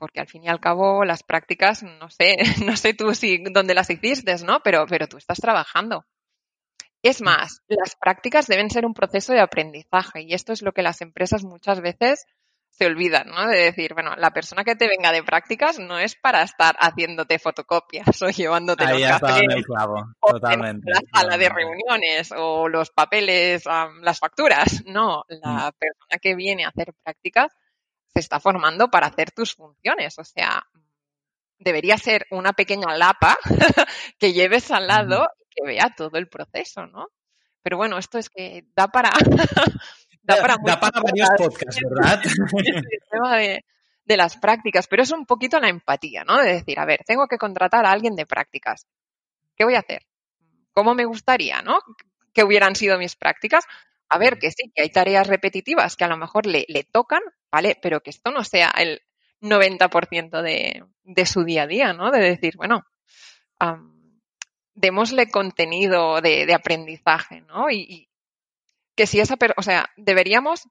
Porque 0.00 0.18
al 0.18 0.26
fin 0.26 0.42
y 0.42 0.48
al 0.48 0.60
cabo 0.60 1.04
las 1.04 1.22
prácticas, 1.22 1.82
no 1.82 2.08
sé, 2.08 2.38
no 2.64 2.74
sé 2.76 2.94
tú 2.94 3.14
si 3.14 3.44
dónde 3.52 3.74
las 3.74 3.90
hiciste, 3.90 4.34
¿no? 4.44 4.60
Pero, 4.64 4.86
pero 4.88 5.06
tú 5.06 5.18
estás 5.18 5.38
trabajando. 5.38 6.06
Es 7.02 7.20
más, 7.20 7.60
las 7.68 7.96
prácticas 7.96 8.46
deben 8.46 8.70
ser 8.70 8.86
un 8.86 8.94
proceso 8.94 9.32
de 9.32 9.40
aprendizaje 9.40 10.22
y 10.22 10.32
esto 10.34 10.52
es 10.52 10.62
lo 10.62 10.72
que 10.72 10.82
las 10.82 11.02
empresas 11.02 11.44
muchas 11.44 11.80
veces 11.80 12.24
se 12.70 12.86
olvidan, 12.86 13.28
¿no? 13.28 13.46
De 13.46 13.58
decir, 13.58 13.92
bueno, 13.94 14.14
la 14.16 14.30
persona 14.30 14.64
que 14.64 14.74
te 14.76 14.88
venga 14.88 15.12
de 15.12 15.22
prácticas 15.22 15.78
no 15.78 15.98
es 15.98 16.14
para 16.14 16.42
estar 16.42 16.76
haciéndote 16.78 17.38
fotocopias 17.38 18.06
o 18.22 18.30
llevándote 18.30 18.84
Ahí 18.84 19.02
los 19.02 19.20
totalmente. 20.20 20.90
la 20.90 21.00
sala 21.12 21.36
de 21.36 21.48
reuniones 21.50 22.32
o 22.36 22.68
los 22.68 22.90
papeles, 22.90 23.64
las 24.00 24.18
facturas. 24.18 24.82
No, 24.86 25.24
la 25.28 25.70
Mm. 25.70 25.78
persona 25.78 26.18
que 26.22 26.34
viene 26.34 26.64
a 26.64 26.68
hacer 26.68 26.94
prácticas 27.02 27.52
se 28.12 28.20
está 28.20 28.40
formando 28.40 28.90
para 28.90 29.08
hacer 29.08 29.30
tus 29.30 29.54
funciones. 29.54 30.18
O 30.18 30.24
sea, 30.24 30.66
debería 31.58 31.96
ser 31.96 32.26
una 32.30 32.52
pequeña 32.52 32.96
lapa 32.96 33.36
que 34.18 34.32
lleves 34.32 34.70
al 34.70 34.86
lado 34.86 35.28
y 35.38 35.44
que 35.54 35.66
vea 35.66 35.94
todo 35.96 36.18
el 36.18 36.28
proceso, 36.28 36.86
¿no? 36.86 37.08
Pero 37.62 37.76
bueno, 37.76 37.98
esto 37.98 38.18
es 38.18 38.28
que 38.28 38.64
da 38.74 38.88
para... 38.88 39.10
Da, 40.22 40.36
para, 40.36 40.56
da 40.62 40.78
para 40.78 41.00
varios 41.00 41.28
podcasts, 41.36 41.80
¿verdad? 41.82 42.20
el 42.62 43.00
tema 43.10 43.36
de, 43.38 43.64
de 44.04 44.16
las 44.16 44.36
prácticas, 44.36 44.86
pero 44.86 45.02
es 45.02 45.10
un 45.12 45.24
poquito 45.24 45.58
la 45.58 45.68
empatía, 45.68 46.24
¿no? 46.24 46.38
De 46.38 46.52
decir, 46.52 46.78
a 46.78 46.84
ver, 46.84 47.00
tengo 47.06 47.26
que 47.26 47.38
contratar 47.38 47.86
a 47.86 47.90
alguien 47.90 48.14
de 48.14 48.26
prácticas. 48.26 48.86
¿Qué 49.56 49.64
voy 49.64 49.76
a 49.76 49.80
hacer? 49.80 50.06
¿Cómo 50.72 50.94
me 50.94 51.04
gustaría, 51.04 51.62
no? 51.62 51.78
Que 52.32 52.44
hubieran 52.44 52.76
sido 52.76 52.98
mis 52.98 53.16
prácticas. 53.16 53.64
A 54.10 54.18
ver, 54.18 54.38
que 54.38 54.50
sí, 54.50 54.70
que 54.74 54.82
hay 54.82 54.90
tareas 54.90 55.26
repetitivas 55.26 55.96
que 55.96 56.04
a 56.04 56.08
lo 56.08 56.16
mejor 56.16 56.46
le, 56.46 56.64
le 56.68 56.84
tocan, 56.84 57.22
¿vale? 57.50 57.78
Pero 57.80 58.00
que 58.00 58.10
esto 58.10 58.30
no 58.30 58.44
sea 58.44 58.70
el 58.76 59.00
90% 59.40 60.42
de, 60.42 60.84
de 61.02 61.26
su 61.26 61.44
día 61.44 61.62
a 61.62 61.66
día, 61.66 61.92
¿no? 61.92 62.10
De 62.10 62.20
decir, 62.20 62.56
bueno, 62.56 62.84
démosle 64.74 65.30
contenido 65.30 66.20
de, 66.20 66.46
de 66.46 66.54
aprendizaje, 66.54 67.42
¿no? 67.42 67.70
Y, 67.70 67.86
y 67.88 68.08
que 68.96 69.06
si 69.06 69.20
esa, 69.20 69.36
o 69.56 69.62
sea, 69.62 69.88
deberíamos 69.96 70.68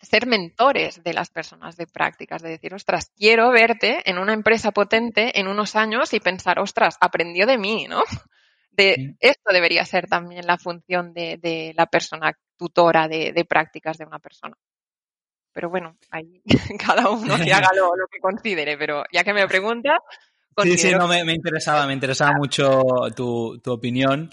ser 0.00 0.26
mentores 0.26 1.02
de 1.02 1.14
las 1.14 1.30
personas 1.30 1.76
de 1.76 1.86
prácticas, 1.86 2.42
de 2.42 2.50
decir, 2.50 2.74
ostras, 2.74 3.10
quiero 3.16 3.50
verte 3.50 4.08
en 4.08 4.18
una 4.18 4.34
empresa 4.34 4.70
potente 4.70 5.38
en 5.40 5.48
unos 5.48 5.76
años 5.76 6.12
y 6.12 6.20
pensar, 6.20 6.58
ostras, 6.58 6.96
aprendió 7.00 7.46
de 7.46 7.58
mí, 7.58 7.86
¿no? 7.88 8.02
De, 8.70 9.14
esto 9.20 9.52
debería 9.52 9.84
ser 9.84 10.08
también 10.08 10.46
la 10.46 10.58
función 10.58 11.14
de, 11.14 11.36
de 11.36 11.72
la 11.76 11.86
persona 11.86 12.36
tutora 12.56 13.08
de, 13.08 13.32
de 13.32 13.44
prácticas 13.44 13.98
de 13.98 14.06
una 14.06 14.18
persona. 14.18 14.56
Pero 15.52 15.70
bueno, 15.70 15.96
ahí 16.10 16.42
cada 16.84 17.10
uno 17.10 17.36
que 17.36 17.52
haga 17.52 17.70
lo, 17.74 17.94
lo 17.96 18.06
que 18.10 18.18
considere, 18.20 18.76
pero 18.76 19.04
ya 19.12 19.22
que 19.24 19.32
me 19.32 19.46
preguntas, 19.46 19.98
Sí, 20.62 20.78
sí, 20.78 20.90
no, 20.92 21.08
me, 21.08 21.24
me 21.24 21.32
interesaba, 21.32 21.86
me 21.86 21.94
interesaba 21.94 22.32
mucho 22.36 22.82
tu, 23.16 23.58
tu 23.58 23.72
opinión. 23.72 24.30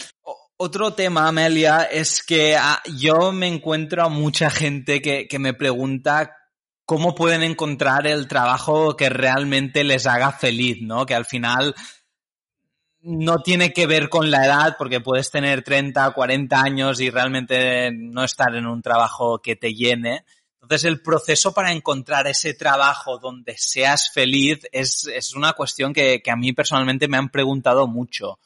Otro 0.58 0.94
tema, 0.94 1.28
Amelia, 1.28 1.84
es 1.84 2.24
que 2.24 2.56
ah, 2.56 2.82
yo 2.96 3.32
me 3.32 3.48
encuentro 3.48 4.04
a 4.04 4.10
mucha 4.10 4.52
gente 4.52 5.02
que, 5.02 5.28
que 5.28 5.40
me 5.40 5.56
pregunta 5.56 6.38
cómo 6.86 7.16
pueden 7.16 7.42
encontrar 7.42 8.06
el 8.06 8.28
trabajo 8.28 8.96
que 8.96 9.10
realmente 9.10 9.84
les 9.84 10.06
haga 10.06 10.32
feliz, 10.32 10.78
¿no? 10.82 11.06
Que 11.08 11.16
al 11.16 11.26
final 11.26 11.74
no 13.04 13.40
tiene 13.40 13.74
que 13.74 13.88
ver 13.88 14.10
con 14.10 14.30
la 14.30 14.46
edad, 14.46 14.76
porque 14.78 15.02
puedes 15.02 15.32
tener 15.32 15.64
30, 15.64 16.12
40 16.12 16.62
años 16.62 17.00
y 17.00 17.10
realmente 17.10 17.92
no 17.92 18.24
estar 18.24 18.56
en 18.56 18.68
un 18.68 18.82
trabajo 18.82 19.40
que 19.40 19.56
te 19.56 19.74
llene. 19.74 20.26
Entonces, 20.62 20.86
el 20.86 21.02
proceso 21.02 21.54
para 21.54 21.72
encontrar 21.72 22.28
ese 22.28 22.54
trabajo 22.54 23.18
donde 23.18 23.56
seas 23.58 24.12
feliz 24.12 24.60
es, 24.72 25.08
es 25.08 25.34
una 25.36 25.54
cuestión 25.54 25.94
que, 25.94 26.22
que 26.22 26.32
a 26.32 26.36
mí 26.36 26.54
personalmente 26.54 27.08
me 27.08 27.18
han 27.18 27.30
preguntado 27.30 27.88
mucho. 27.88 28.40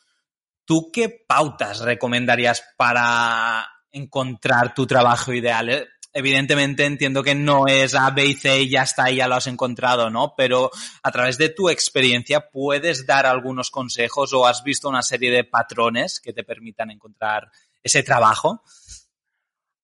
¿Tú 0.63 0.89
qué 0.91 1.10
pautas 1.10 1.82
recomendarías 1.82 2.63
para 2.78 3.68
encontrar 3.91 4.74
tu 4.74 4.88
trabajo 4.88 5.34
ideal? 5.34 5.89
Evidentemente 6.17 6.86
entiendo 6.86 7.23
que 7.23 7.36
no 7.36 7.67
es 7.67 7.93
A, 7.93 8.10
B 8.10 8.25
y 8.25 8.34
C 8.36 8.62
y 8.62 8.69
ya 8.69 8.84
está, 8.84 9.12
ya 9.12 9.28
lo 9.28 9.36
has 9.36 9.47
encontrado, 9.47 10.10
¿no? 10.10 10.34
Pero 10.38 10.71
a 11.04 11.12
través 11.12 11.38
de 11.38 11.49
tu 11.49 11.67
experiencia, 11.67 12.49
¿puedes 12.49 13.06
dar 13.06 13.25
algunos 13.25 13.69
consejos 13.69 14.32
o 14.32 14.47
has 14.47 14.63
visto 14.63 14.88
una 14.88 15.01
serie 15.01 15.30
de 15.30 15.43
patrones 15.43 16.21
que 16.21 16.32
te 16.32 16.45
permitan 16.45 16.89
encontrar 16.89 17.51
ese 17.84 18.01
trabajo? 18.01 18.63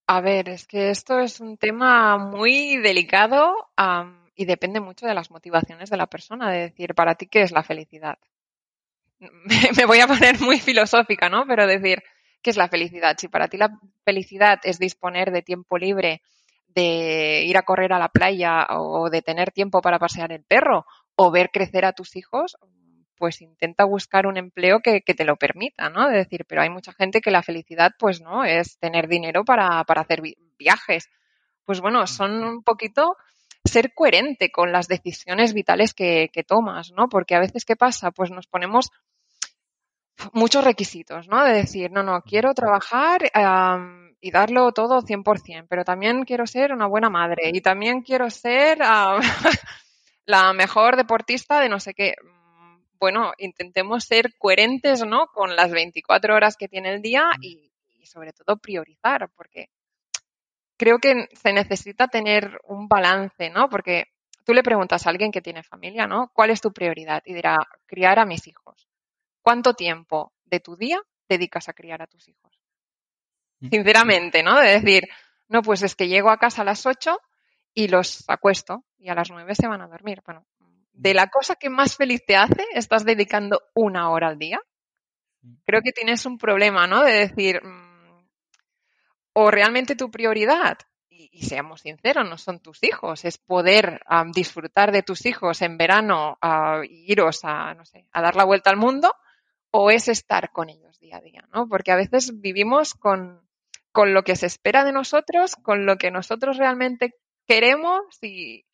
A 0.07 0.21
ver, 0.21 0.47
es 0.47 0.65
que 0.65 0.89
esto 0.89 1.19
es 1.19 1.41
un 1.41 1.57
tema 1.57 2.17
muy 2.17 2.77
delicado 2.77 3.53
y 4.33 4.45
depende 4.45 4.79
mucho 4.79 5.07
de 5.07 5.13
las 5.13 5.31
motivaciones 5.31 5.89
de 5.89 5.97
la 5.97 6.07
persona, 6.07 6.49
de 6.49 6.59
decir, 6.59 6.95
para 6.95 7.15
ti, 7.15 7.27
¿qué 7.27 7.41
es 7.41 7.51
la 7.51 7.63
felicidad? 7.63 8.17
Me 9.75 9.85
voy 9.85 9.99
a 9.99 10.07
poner 10.07 10.39
muy 10.39 10.61
filosófica, 10.61 11.27
¿no? 11.27 11.45
Pero 11.45 11.67
decir, 11.67 12.01
¿qué 12.41 12.49
es 12.49 12.57
la 12.57 12.67
felicidad? 12.69 13.15
Si 13.19 13.27
para 13.27 13.47
ti 13.47 13.57
la 13.57 13.69
felicidad 14.05 14.59
es 14.63 14.79
disponer 14.79 15.31
de 15.31 15.41
tiempo 15.41 15.77
libre, 15.77 16.21
de 16.67 17.43
ir 17.45 17.57
a 17.57 17.63
correr 17.63 17.93
a 17.93 17.99
la 17.99 18.09
playa 18.09 18.65
o 18.71 19.09
de 19.09 19.21
tener 19.21 19.51
tiempo 19.51 19.81
para 19.81 19.99
pasear 19.99 20.31
el 20.31 20.43
perro 20.43 20.85
o 21.15 21.31
ver 21.31 21.49
crecer 21.51 21.85
a 21.85 21.93
tus 21.93 22.15
hijos, 22.15 22.55
pues 23.17 23.41
intenta 23.41 23.85
buscar 23.85 24.25
un 24.25 24.37
empleo 24.37 24.79
que, 24.79 25.01
que 25.01 25.13
te 25.13 25.25
lo 25.25 25.35
permita, 25.35 25.89
¿no? 25.89 26.07
De 26.09 26.17
decir, 26.17 26.45
pero 26.47 26.61
hay 26.61 26.69
mucha 26.69 26.91
gente 26.93 27.21
que 27.21 27.29
la 27.29 27.43
felicidad, 27.43 27.91
pues 27.99 28.19
no, 28.21 28.43
es 28.45 28.79
tener 28.79 29.07
dinero 29.07 29.43
para, 29.45 29.83
para 29.83 30.01
hacer 30.01 30.21
vi- 30.21 30.37
viajes. 30.57 31.07
Pues 31.65 31.81
bueno, 31.81 32.07
son 32.07 32.43
un 32.43 32.63
poquito 32.63 33.15
ser 33.63 33.93
coherente 33.93 34.51
con 34.51 34.71
las 34.71 34.87
decisiones 34.87 35.53
vitales 35.53 35.93
que, 35.93 36.29
que 36.33 36.43
tomas, 36.43 36.91
¿no? 36.93 37.09
Porque 37.09 37.35
a 37.35 37.39
veces, 37.39 37.63
¿qué 37.63 37.75
pasa? 37.75 38.09
Pues 38.11 38.31
nos 38.31 38.47
ponemos 38.47 38.89
muchos 40.33 40.63
requisitos, 40.63 41.27
¿no? 41.27 41.43
De 41.43 41.53
decir, 41.53 41.91
no, 41.91 42.03
no, 42.03 42.21
quiero 42.21 42.53
trabajar 42.53 43.21
y 44.21 44.31
darlo 44.31 44.71
todo 44.71 45.01
100%, 45.01 45.67
pero 45.69 45.83
también 45.83 46.23
quiero 46.25 46.45
ser 46.45 46.73
una 46.73 46.87
buena 46.87 47.09
madre 47.09 47.49
y 47.53 47.61
también 47.61 48.01
quiero 48.01 48.29
ser 48.29 48.79
la 50.25 50.53
mejor 50.53 50.95
deportista 50.95 51.59
de 51.59 51.69
no 51.69 51.79
sé 51.79 51.93
qué. 51.93 52.15
Mm, 52.23 52.77
Bueno, 52.99 53.33
intentemos 53.37 54.05
ser 54.05 54.35
coherentes, 54.37 55.05
¿no? 55.05 55.27
Con 55.27 55.55
las 55.55 55.71
24 55.71 56.35
horas 56.35 56.57
que 56.57 56.67
tiene 56.67 56.93
el 56.93 57.01
día 57.01 57.23
y, 57.41 57.71
y 57.99 58.05
sobre 58.05 58.31
todo 58.33 58.57
priorizar, 58.57 59.29
porque 59.35 59.69
creo 60.77 60.99
que 60.99 61.27
se 61.33 61.53
necesita 61.53 62.07
tener 62.07 62.59
un 62.65 62.87
balance, 62.87 63.49
¿no? 63.49 63.69
Porque 63.69 64.05
tú 64.45 64.53
le 64.53 64.63
preguntas 64.63 65.05
a 65.05 65.09
alguien 65.09 65.31
que 65.31 65.41
tiene 65.41 65.63
familia, 65.63 66.07
¿no? 66.07 66.31
¿Cuál 66.33 66.49
es 66.49 66.61
tu 66.61 66.73
prioridad? 66.73 67.21
Y 67.25 67.33
dirá, 67.33 67.57
criar 67.85 68.19
a 68.19 68.25
mis 68.25 68.47
hijos. 68.47 68.87
¿Cuánto 69.41 69.73
tiempo 69.73 70.33
de 70.45 70.59
tu 70.59 70.75
día 70.75 71.01
dedicas 71.27 71.69
a 71.69 71.73
criar 71.73 72.01
a 72.01 72.07
tus 72.07 72.27
hijos? 72.27 72.59
Sinceramente, 73.59 74.43
¿no? 74.43 74.59
De 74.59 74.79
decir, 74.79 75.07
no, 75.47 75.61
pues 75.61 75.83
es 75.83 75.95
que 75.95 76.07
llego 76.07 76.29
a 76.29 76.37
casa 76.37 76.63
a 76.63 76.65
las 76.65 76.85
8 76.85 77.19
y 77.73 77.87
los 77.87 78.23
acuesto 78.27 78.83
y 78.97 79.09
a 79.09 79.15
las 79.15 79.29
9 79.29 79.53
se 79.55 79.67
van 79.67 79.81
a 79.81 79.87
dormir. 79.87 80.21
Bueno, 80.25 80.45
de 80.93 81.13
la 81.13 81.27
cosa 81.27 81.55
que 81.55 81.69
más 81.69 81.95
feliz 81.95 82.23
te 82.25 82.35
hace, 82.35 82.65
estás 82.73 83.05
dedicando 83.05 83.61
una 83.73 84.09
hora 84.09 84.27
al 84.27 84.37
día. 84.37 84.59
Creo 85.65 85.81
que 85.81 85.91
tienes 85.91 86.25
un 86.25 86.37
problema, 86.37 86.85
¿no? 86.87 87.03
De 87.03 87.13
decir, 87.13 87.63
mm, 87.63 88.27
o 89.33 89.49
realmente 89.49 89.95
tu 89.95 90.11
prioridad, 90.11 90.77
y, 91.09 91.29
y 91.31 91.43
seamos 91.43 91.81
sinceros, 91.81 92.29
no 92.29 92.37
son 92.37 92.59
tus 92.59 92.83
hijos, 92.83 93.25
es 93.25 93.37
poder 93.37 94.01
disfrutar 94.33 94.91
de 94.91 95.03
tus 95.03 95.25
hijos 95.25 95.61
en 95.61 95.77
verano, 95.77 96.37
a 96.41 96.81
iros 96.87 97.39
a, 97.43 97.73
no 97.73 97.85
sé, 97.85 98.05
a 98.11 98.21
dar 98.21 98.35
la 98.35 98.43
vuelta 98.43 98.69
al 98.69 98.77
mundo, 98.77 99.15
o 99.71 99.89
es 99.89 100.07
estar 100.07 100.51
con 100.51 100.69
ellos 100.69 100.99
día 100.99 101.17
a 101.17 101.21
día, 101.21 101.47
¿no? 101.53 101.67
Porque 101.67 101.91
a 101.91 101.95
veces 101.95 102.39
vivimos 102.41 102.93
con, 102.93 103.41
con 103.91 104.13
lo 104.13 104.23
que 104.23 104.35
se 104.35 104.45
espera 104.45 104.83
de 104.83 104.91
nosotros, 104.91 105.55
con 105.55 105.85
lo 105.85 105.97
que 105.97 106.11
nosotros 106.11 106.57
realmente 106.57 107.15
queremos 107.47 108.01
y, 108.21 108.65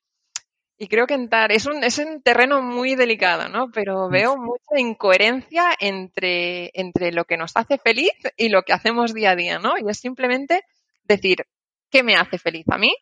y 0.77 0.87
creo 0.87 1.07
que 1.07 1.15
entrar 1.15 1.51
es 1.51 1.65
un, 1.65 1.83
es 1.83 1.97
un 1.97 2.21
terreno 2.21 2.61
muy 2.61 2.95
delicado, 2.95 3.49
¿no? 3.49 3.71
Pero 3.71 4.09
veo 4.09 4.37
mucha 4.37 4.79
incoherencia 4.79 5.69
entre, 5.79 6.71
entre 6.73 7.11
lo 7.11 7.25
que 7.25 7.37
nos 7.37 7.51
hace 7.55 7.79
feliz 7.79 8.11
y 8.35 8.49
lo 8.49 8.61
que 8.61 8.73
hacemos 8.73 9.13
día 9.13 9.31
a 9.31 9.35
día, 9.35 9.57
¿no? 9.57 9.73
Y 9.77 9.89
es 9.89 9.99
simplemente 9.99 10.63
decir, 11.03 11.47
¿qué 11.89 12.03
me 12.03 12.15
hace 12.15 12.37
feliz 12.37 12.65
a 12.69 12.77
mí? 12.77 12.95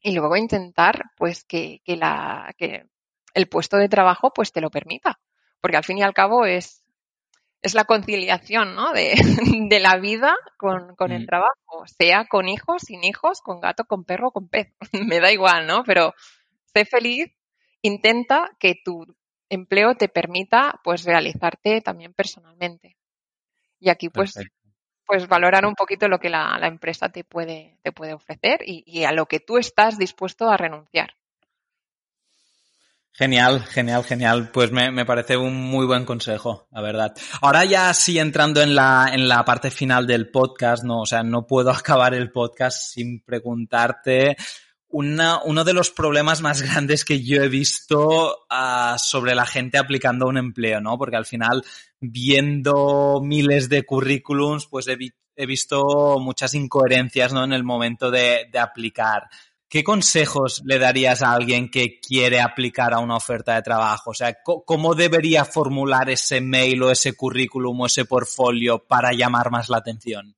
Y 0.00 0.12
luego 0.12 0.36
intentar, 0.36 1.04
pues, 1.16 1.44
que, 1.44 1.80
que, 1.84 1.96
la, 1.96 2.52
que 2.56 2.86
el 3.34 3.48
puesto 3.48 3.76
de 3.76 3.88
trabajo, 3.88 4.32
pues, 4.32 4.52
te 4.52 4.60
lo 4.60 4.70
permita. 4.70 5.20
Porque 5.60 5.76
al 5.76 5.84
fin 5.84 5.98
y 5.98 6.02
al 6.02 6.14
cabo 6.14 6.46
es, 6.46 6.84
es 7.62 7.74
la 7.74 7.84
conciliación, 7.84 8.74
¿no? 8.74 8.92
De, 8.92 9.14
de 9.68 9.80
la 9.80 9.96
vida 9.96 10.34
con, 10.56 10.94
con 10.96 11.12
el 11.12 11.22
Mm. 11.22 11.26
trabajo, 11.26 11.86
sea 11.86 12.26
con 12.26 12.48
hijos, 12.48 12.82
sin 12.82 13.04
hijos, 13.04 13.40
con 13.40 13.60
gato, 13.60 13.84
con 13.84 14.04
perro, 14.04 14.30
con 14.30 14.48
pez. 14.48 14.72
Me 15.12 15.20
da 15.20 15.32
igual, 15.32 15.66
¿no? 15.66 15.82
Pero 15.84 16.14
sé 16.72 16.84
feliz 16.84 17.32
intenta 17.82 18.50
que 18.58 18.74
tu 18.84 19.06
empleo 19.48 19.94
te 19.94 20.08
permita 20.08 20.80
pues 20.84 21.04
realizarte 21.04 21.80
también 21.80 22.12
personalmente. 22.12 22.96
Y 23.80 23.90
aquí 23.90 24.08
pues, 24.08 24.34
pues 25.06 25.28
valorar 25.28 25.64
un 25.64 25.74
poquito 25.74 26.08
lo 26.08 26.18
que 26.18 26.28
la, 26.28 26.58
empresa 26.62 27.08
te 27.08 27.24
puede, 27.24 27.78
te 27.82 27.92
puede 27.92 28.12
ofrecer 28.12 28.60
y, 28.64 29.04
a 29.04 29.12
lo 29.12 29.26
que 29.26 29.40
tú 29.40 29.56
estás 29.56 29.98
dispuesto 29.98 30.48
a 30.48 30.56
renunciar. 30.56 31.14
Genial, 33.18 33.64
genial, 33.64 34.04
genial. 34.04 34.50
Pues 34.52 34.70
me, 34.70 35.04
parece 35.04 35.36
un 35.36 35.56
muy 35.56 35.86
buen 35.86 36.04
consejo, 36.04 36.68
la 36.70 36.80
verdad. 36.80 37.16
Ahora 37.40 37.64
ya 37.64 37.92
sí 37.92 38.16
entrando 38.16 38.62
en 38.62 38.76
la, 38.76 39.10
en 39.12 39.26
la 39.26 39.44
parte 39.44 39.72
final 39.72 40.06
del 40.06 40.30
podcast, 40.30 40.84
no, 40.84 41.00
o 41.00 41.06
sea, 41.06 41.24
no 41.24 41.44
puedo 41.44 41.70
acabar 41.72 42.14
el 42.14 42.30
podcast 42.30 42.94
sin 42.94 43.24
preguntarte 43.24 44.36
una, 44.90 45.42
uno 45.42 45.64
de 45.64 45.72
los 45.72 45.90
problemas 45.90 46.42
más 46.42 46.62
grandes 46.62 47.04
que 47.04 47.20
yo 47.24 47.42
he 47.42 47.48
visto 47.48 48.46
uh, 48.52 48.96
sobre 48.96 49.34
la 49.34 49.46
gente 49.46 49.78
aplicando 49.78 50.28
un 50.28 50.38
empleo, 50.38 50.80
¿no? 50.80 50.96
Porque 50.96 51.16
al 51.16 51.26
final, 51.26 51.64
viendo 51.98 53.20
miles 53.20 53.68
de 53.68 53.82
currículums, 53.82 54.68
pues 54.68 54.86
he, 54.86 54.96
he 55.34 55.46
visto 55.46 56.18
muchas 56.20 56.54
incoherencias, 56.54 57.32
¿no? 57.32 57.42
En 57.42 57.52
el 57.52 57.64
momento 57.64 58.12
de, 58.12 58.48
de, 58.52 58.58
aplicar. 58.60 59.24
¿Qué 59.70 59.84
consejos 59.84 60.62
le 60.64 60.78
darías 60.78 61.22
a 61.22 61.32
alguien 61.32 61.70
que 61.70 62.00
quiere 62.00 62.40
aplicar 62.40 62.94
a 62.94 63.00
una 63.00 63.16
oferta 63.16 63.54
de 63.54 63.60
trabajo? 63.60 64.10
O 64.10 64.14
sea, 64.14 64.38
¿cómo 64.42 64.94
debería 64.94 65.44
formular 65.44 66.08
ese 66.08 66.40
mail 66.40 66.82
o 66.84 66.90
ese 66.90 67.14
currículum 67.14 67.82
o 67.82 67.86
ese 67.86 68.06
portfolio 68.06 68.78
para 68.78 69.12
llamar 69.12 69.50
más 69.50 69.68
la 69.68 69.76
atención? 69.76 70.34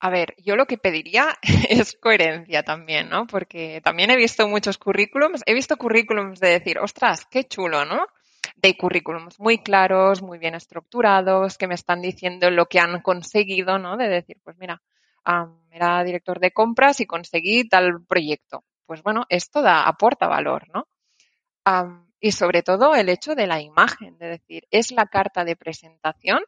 A 0.00 0.10
ver, 0.10 0.34
yo 0.38 0.56
lo 0.56 0.66
que 0.66 0.76
pediría 0.76 1.38
es 1.68 1.96
coherencia 2.00 2.64
también, 2.64 3.08
¿no? 3.10 3.28
Porque 3.28 3.80
también 3.84 4.10
he 4.10 4.16
visto 4.16 4.48
muchos 4.48 4.76
currículums, 4.76 5.42
he 5.46 5.54
visto 5.54 5.76
currículums 5.76 6.40
de 6.40 6.48
decir, 6.48 6.80
ostras, 6.80 7.26
qué 7.30 7.44
chulo, 7.44 7.84
¿no? 7.84 8.06
De 8.56 8.76
currículums 8.76 9.38
muy 9.38 9.58
claros, 9.58 10.20
muy 10.20 10.38
bien 10.38 10.56
estructurados, 10.56 11.58
que 11.58 11.68
me 11.68 11.74
están 11.76 12.00
diciendo 12.00 12.50
lo 12.50 12.66
que 12.66 12.80
han 12.80 13.02
conseguido, 13.02 13.78
¿no? 13.78 13.96
De 13.96 14.08
decir, 14.08 14.38
pues 14.42 14.56
mira, 14.58 14.82
era 15.70 16.02
director 16.04 16.40
de 16.40 16.50
compras 16.50 17.00
y 17.00 17.06
conseguí 17.06 17.68
tal 17.68 18.04
proyecto. 18.06 18.64
Pues 18.86 19.02
bueno, 19.02 19.24
esto 19.28 19.62
da, 19.62 19.84
aporta 19.84 20.26
valor, 20.28 20.66
¿no? 20.74 20.86
y 22.20 22.32
sobre 22.32 22.62
todo 22.62 22.96
el 22.96 23.08
hecho 23.08 23.34
de 23.34 23.46
la 23.46 23.60
imagen, 23.60 24.18
de 24.18 24.26
decir, 24.26 24.66
es 24.70 24.90
la 24.90 25.06
carta 25.06 25.44
de 25.44 25.56
presentación 25.56 26.40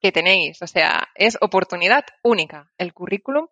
que 0.00 0.12
tenéis. 0.12 0.60
O 0.62 0.66
sea, 0.66 1.08
es 1.14 1.38
oportunidad 1.40 2.04
única. 2.22 2.70
El 2.76 2.92
currículum 2.92 3.46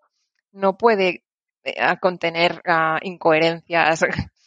no 0.53 0.77
puede 0.77 1.25
eh, 1.63 1.75
contener 2.01 2.63
incoherencias 3.03 4.05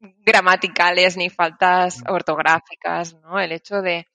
gramaticales 0.00 1.16
ni 1.16 1.30
faltas 1.30 2.02
ortográficas, 2.08 3.14
¿no? 3.14 3.38
El 3.38 3.52
hecho 3.52 3.82
de, 3.82 4.06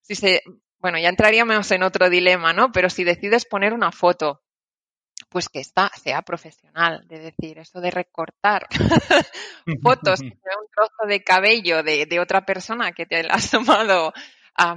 si 0.00 0.14
se, 0.14 0.42
bueno, 0.78 0.98
ya 0.98 1.08
entraríamos 1.08 1.70
en 1.70 1.82
otro 1.82 2.10
dilema, 2.10 2.52
¿no? 2.52 2.72
Pero 2.72 2.90
si 2.90 3.04
decides 3.04 3.46
poner 3.46 3.72
una 3.72 3.90
foto, 3.92 4.42
pues 5.30 5.48
que 5.48 5.60
esta 5.60 5.88
sea 5.90 6.22
profesional, 6.22 7.06
de 7.06 7.18
decir, 7.20 7.58
eso 7.58 7.80
de 7.80 7.90
recortar 7.90 8.66
fotos 9.82 10.20
de 10.20 10.26
un 10.26 10.66
trozo 10.74 11.06
de 11.06 11.22
cabello 11.22 11.82
de, 11.82 12.04
de, 12.06 12.20
otra 12.20 12.44
persona 12.44 12.92
que 12.92 13.06
te 13.06 13.22
la 13.22 13.34
has 13.34 13.50
tomado 13.50 14.12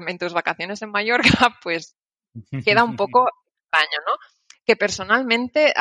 en 0.08 0.18
tus 0.18 0.34
vacaciones 0.34 0.82
en 0.82 0.92
Mallorca, 0.92 1.58
pues 1.64 1.96
queda 2.64 2.84
un 2.84 2.96
poco 2.96 3.28
extraño, 3.72 4.00
¿no? 4.06 4.14
Que 4.66 4.76
personalmente, 4.76 5.74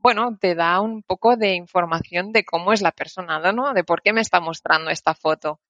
bueno, 0.00 0.36
te 0.40 0.54
da 0.54 0.80
un 0.80 1.02
poco 1.02 1.36
de 1.36 1.54
información 1.54 2.32
de 2.32 2.44
cómo 2.44 2.72
es 2.72 2.82
la 2.82 2.92
persona, 2.92 3.38
¿no? 3.52 3.72
De 3.72 3.84
por 3.84 4.02
qué 4.02 4.12
me 4.12 4.20
está 4.20 4.40
mostrando 4.40 4.90
esta 4.90 5.14
foto. 5.14 5.60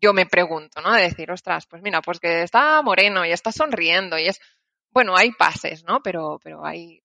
Yo 0.00 0.12
me 0.12 0.26
pregunto, 0.26 0.80
¿no? 0.80 0.92
De 0.92 1.02
decir, 1.02 1.30
ostras, 1.30 1.66
pues 1.66 1.82
mira, 1.82 2.02
pues 2.02 2.20
que 2.20 2.42
está 2.42 2.82
moreno 2.82 3.24
y 3.24 3.32
está 3.32 3.52
sonriendo 3.52 4.18
y 4.18 4.26
es, 4.26 4.40
bueno, 4.90 5.16
hay 5.16 5.32
pases, 5.32 5.84
¿no? 5.84 6.00
Pero, 6.02 6.38
pero 6.42 6.64
hay, 6.64 6.99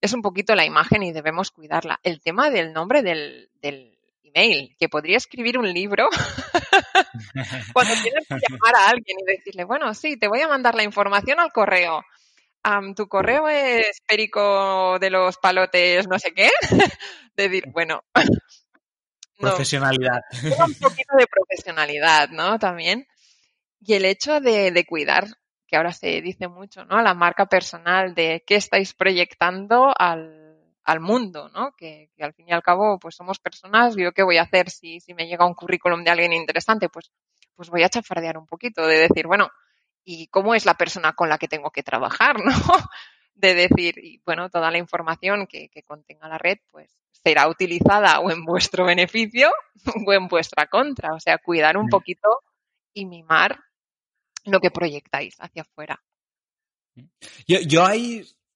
es 0.00 0.12
un 0.12 0.22
poquito 0.22 0.54
la 0.54 0.64
imagen 0.64 1.02
y 1.02 1.12
debemos 1.12 1.50
cuidarla. 1.50 1.98
El 2.02 2.20
tema 2.20 2.50
del 2.50 2.72
nombre 2.72 3.02
del, 3.02 3.50
del 3.60 3.98
email, 4.22 4.76
que 4.78 4.88
podría 4.88 5.16
escribir 5.16 5.58
un 5.58 5.72
libro 5.72 6.08
Cuando 7.72 7.94
tienes 8.02 8.26
que 8.28 8.34
llamar 8.48 8.74
a 8.76 8.88
alguien 8.88 9.18
y 9.20 9.24
decirle, 9.36 9.64
bueno, 9.64 9.92
sí, 9.94 10.16
te 10.16 10.28
voy 10.28 10.40
a 10.40 10.48
mandar 10.48 10.74
la 10.74 10.82
información 10.82 11.40
al 11.40 11.52
correo. 11.52 12.04
tu 12.94 13.08
correo 13.08 13.48
es 13.48 14.00
perico 14.06 14.98
de 14.98 15.10
los 15.10 15.36
palotes, 15.38 16.06
no 16.08 16.18
sé 16.18 16.32
qué. 16.32 16.50
decir, 17.36 17.64
bueno. 17.72 18.02
profesionalidad. 19.38 20.20
Un 20.42 20.74
poquito 20.74 21.16
de 21.16 21.26
profesionalidad, 21.26 22.30
¿no? 22.30 22.58
También. 22.58 23.06
Y 23.80 23.94
el 23.94 24.04
hecho 24.04 24.40
de, 24.40 24.70
de 24.70 24.86
cuidar, 24.86 25.26
que 25.66 25.76
ahora 25.76 25.92
se 25.92 26.20
dice 26.20 26.48
mucho, 26.48 26.84
¿no? 26.84 27.02
La 27.02 27.14
marca 27.14 27.46
personal 27.46 28.14
de 28.14 28.44
qué 28.46 28.56
estáis 28.56 28.94
proyectando 28.94 29.92
al 29.96 30.46
al 30.86 31.00
mundo, 31.00 31.50
¿no? 31.52 31.72
Que, 31.76 32.10
al 32.20 32.32
fin 32.32 32.48
y 32.48 32.52
al 32.52 32.62
cabo, 32.62 32.98
pues 33.00 33.16
somos 33.16 33.40
personas, 33.40 33.96
yo 33.96 34.12
qué 34.12 34.22
voy 34.22 34.38
a 34.38 34.42
hacer 34.42 34.70
si, 34.70 35.00
si 35.00 35.14
me 35.14 35.26
llega 35.26 35.44
un 35.44 35.54
currículum 35.54 36.04
de 36.04 36.10
alguien 36.10 36.32
interesante, 36.32 36.88
pues, 36.88 37.10
pues 37.56 37.70
voy 37.70 37.82
a 37.82 37.88
chafardear 37.88 38.38
un 38.38 38.46
poquito, 38.46 38.86
de 38.86 38.96
decir, 38.96 39.26
bueno, 39.26 39.50
¿y 40.04 40.28
cómo 40.28 40.54
es 40.54 40.64
la 40.64 40.74
persona 40.74 41.12
con 41.14 41.28
la 41.28 41.38
que 41.38 41.48
tengo 41.48 41.72
que 41.72 41.82
trabajar, 41.82 42.36
no? 42.44 42.52
De 43.34 43.54
decir, 43.54 43.98
y 43.98 44.22
bueno, 44.24 44.48
toda 44.48 44.70
la 44.70 44.78
información 44.78 45.48
que, 45.48 45.68
que 45.70 45.82
contenga 45.82 46.28
la 46.28 46.38
red, 46.38 46.58
pues 46.70 46.96
será 47.10 47.48
utilizada 47.48 48.20
o 48.20 48.30
en 48.30 48.44
vuestro 48.44 48.84
beneficio 48.84 49.50
o 50.06 50.12
en 50.12 50.28
vuestra 50.28 50.68
contra. 50.68 51.14
O 51.14 51.20
sea, 51.20 51.38
cuidar 51.38 51.76
un 51.76 51.86
mm. 51.86 51.90
poquito 51.90 52.28
y 52.94 53.06
mimar 53.06 53.58
lo 54.46 54.60
que 54.60 54.70
proyectáis 54.70 55.36
hacia 55.38 55.62
afuera. 55.62 56.02
Yo, 57.46 57.60
yo 57.60 57.84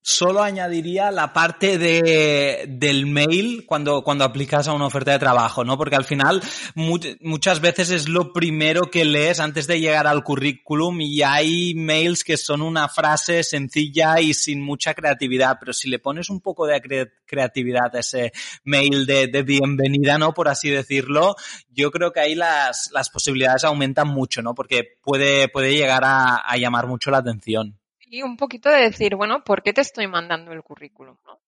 Solo 0.02 0.42
añadiría 0.42 1.10
la 1.10 1.34
parte 1.34 1.76
de, 1.76 2.64
del 2.66 3.04
mail 3.04 3.66
cuando, 3.66 4.02
cuando 4.02 4.24
aplicas 4.24 4.66
a 4.66 4.72
una 4.72 4.86
oferta 4.86 5.12
de 5.12 5.18
trabajo, 5.18 5.62
¿no? 5.62 5.76
Porque 5.76 5.94
al 5.94 6.04
final 6.04 6.40
muchas 6.74 7.60
veces 7.60 7.90
es 7.90 8.08
lo 8.08 8.32
primero 8.32 8.90
que 8.90 9.04
lees 9.04 9.40
antes 9.40 9.66
de 9.66 9.78
llegar 9.78 10.06
al 10.06 10.24
currículum 10.24 11.02
y 11.02 11.22
hay 11.22 11.74
mails 11.74 12.24
que 12.24 12.38
son 12.38 12.62
una 12.62 12.88
frase 12.88 13.44
sencilla 13.44 14.20
y 14.20 14.32
sin 14.32 14.62
mucha 14.62 14.94
creatividad, 14.94 15.58
pero 15.60 15.74
si 15.74 15.90
le 15.90 15.98
pones 15.98 16.30
un 16.30 16.40
poco 16.40 16.66
de 16.66 17.10
creatividad 17.26 17.94
a 17.94 17.98
ese 17.98 18.32
mail 18.64 19.04
de, 19.04 19.42
bienvenida, 19.42 20.16
¿no? 20.16 20.32
Por 20.32 20.48
así 20.48 20.70
decirlo, 20.70 21.36
yo 21.68 21.90
creo 21.90 22.10
que 22.10 22.20
ahí 22.20 22.34
las, 22.34 22.88
las 22.94 23.10
posibilidades 23.10 23.64
aumentan 23.64 24.08
mucho, 24.08 24.40
¿no? 24.40 24.54
Porque 24.54 24.96
puede, 25.02 25.48
puede 25.48 25.74
llegar 25.74 26.04
a 26.04 26.56
llamar 26.56 26.86
mucho 26.86 27.10
la 27.10 27.18
atención. 27.18 27.79
Y 28.12 28.22
un 28.22 28.36
poquito 28.36 28.68
de 28.68 28.82
decir, 28.82 29.14
bueno, 29.14 29.44
¿por 29.44 29.62
qué 29.62 29.72
te 29.72 29.82
estoy 29.82 30.08
mandando 30.08 30.52
el 30.52 30.64
currículum? 30.64 31.16
¿no? 31.24 31.40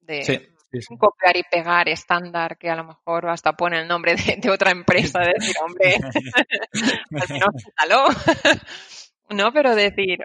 De 0.00 0.50
copiar 0.98 1.36
y 1.36 1.44
pegar 1.48 1.88
estándar 1.88 2.58
que 2.58 2.68
a 2.68 2.74
lo 2.74 2.82
mejor 2.82 3.28
hasta 3.28 3.52
pone 3.52 3.80
el 3.80 3.86
nombre 3.86 4.16
de, 4.16 4.50
otra 4.50 4.72
empresa, 4.72 5.20
de 5.20 5.34
decir, 5.38 5.54
hombre, 5.64 5.94
al 7.12 7.28
menos 7.28 8.16
¿No? 9.30 9.52
Pero 9.52 9.76
decir, 9.76 10.18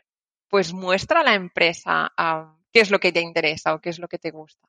pues 0.50 0.74
muestra 0.74 1.20
a 1.20 1.24
la 1.24 1.36
empresa 1.36 2.12
qué 2.74 2.80
es 2.80 2.90
lo 2.90 3.00
que 3.00 3.12
te 3.12 3.22
interesa 3.22 3.76
o 3.76 3.80
qué 3.80 3.90
es 3.92 4.00
lo 4.00 4.08
que 4.08 4.18
te 4.18 4.32
gusta. 4.32 4.68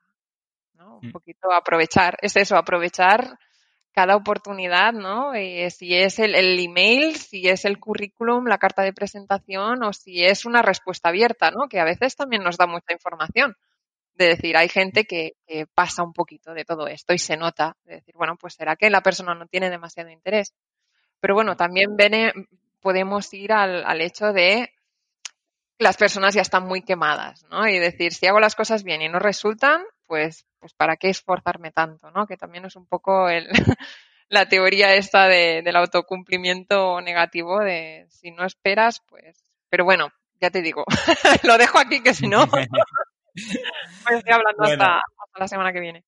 ¿no? 0.75 0.99
Un 0.99 1.09
mm. 1.09 1.13
poquito 1.13 1.51
aprovechar, 1.51 2.19
es 2.21 2.37
eso, 2.37 2.57
aprovechar 2.57 3.39
cada 3.93 4.17
oportunidad, 4.17 4.93
¿no? 4.93 5.35
Eh, 5.35 5.71
si 5.71 5.95
es 5.95 6.19
el, 6.19 6.35
email, 6.59 7.17
si 7.17 7.49
es 7.49 7.65
el 7.65 7.79
currículum, 7.79 8.47
la 8.47 8.59
carta 8.59 8.83
de 8.83 8.93
presentación 8.93 9.83
o 9.85 9.93
si 9.93 10.25
es 10.25 10.47
una 10.47 10.63
respuesta 10.63 11.11
abierta, 11.11 11.51
¿no? 11.51 11.69
Que 11.69 11.79
a 11.79 11.85
veces 11.85 12.17
también 12.17 12.43
nos 12.43 12.57
da 12.57 12.67
mucha 12.67 12.93
información. 12.93 13.55
De 14.15 14.27
decir, 14.27 14.57
hay 14.57 14.69
gente 14.69 15.05
que, 15.05 15.33
pasa 15.75 16.03
un 16.03 16.13
poquito 16.13 16.55
de 16.55 16.65
todo 16.65 16.87
esto 16.87 17.13
y 17.13 17.19
se 17.19 17.37
nota. 17.37 17.77
De 17.85 17.97
decir, 17.97 18.15
bueno, 18.17 18.37
pues 18.37 18.55
será 18.55 18.77
que 18.77 18.91
la 18.91 19.03
persona 19.03 19.35
no 19.35 19.47
tiene 19.47 19.71
demasiado 19.71 20.11
interés. 20.11 20.55
Pero 21.21 21.35
bueno, 21.35 21.57
también 21.57 21.97
viene, 21.97 22.33
podemos 22.81 23.33
ir 23.35 23.53
al, 23.53 23.85
al 23.85 24.01
hecho 24.01 24.33
de 24.33 24.71
las 25.79 25.97
personas 25.97 26.35
ya 26.35 26.43
están 26.43 26.67
muy 26.67 26.83
quemadas, 26.83 27.45
¿no? 27.51 27.67
Y 27.69 27.79
decir, 27.79 28.13
si 28.13 28.27
hago 28.27 28.41
las 28.41 28.55
cosas 28.55 28.85
bien 28.85 29.03
y 29.03 29.09
no 29.09 29.19
resultan, 29.19 29.83
pues, 30.13 30.45
pues 30.61 30.75
para 30.75 30.99
qué 30.99 31.09
esforzarme 31.09 31.71
tanto, 31.71 32.11
¿no? 32.11 32.27
Que 32.27 32.37
también 32.37 32.67
es 32.67 32.77
un 32.77 32.85
poco 32.85 33.31
el, 33.31 33.49
la 34.29 34.47
teoría 34.47 34.95
esta 34.95 35.27
de, 35.27 35.63
del 35.65 35.75
autocumplimiento 35.75 37.01
negativo 37.01 37.61
de 37.61 38.05
si 38.11 38.31
no 38.31 38.45
esperas, 38.45 39.01
pues, 39.09 39.43
pero 39.71 39.87
bueno, 39.87 40.11
ya 40.39 40.51
te 40.51 40.61
digo, 40.61 40.85
lo 41.45 41.57
dejo 41.57 41.79
aquí 41.79 42.03
que 42.03 42.13
si 42.13 42.29
no, 42.29 42.47
pues 42.51 42.69
estoy 44.11 44.35
hablando 44.35 44.65
hasta, 44.65 44.97
hasta 44.97 45.39
la 45.39 45.49
semana 45.49 45.73
que 45.73 45.81
viene. 45.81 46.05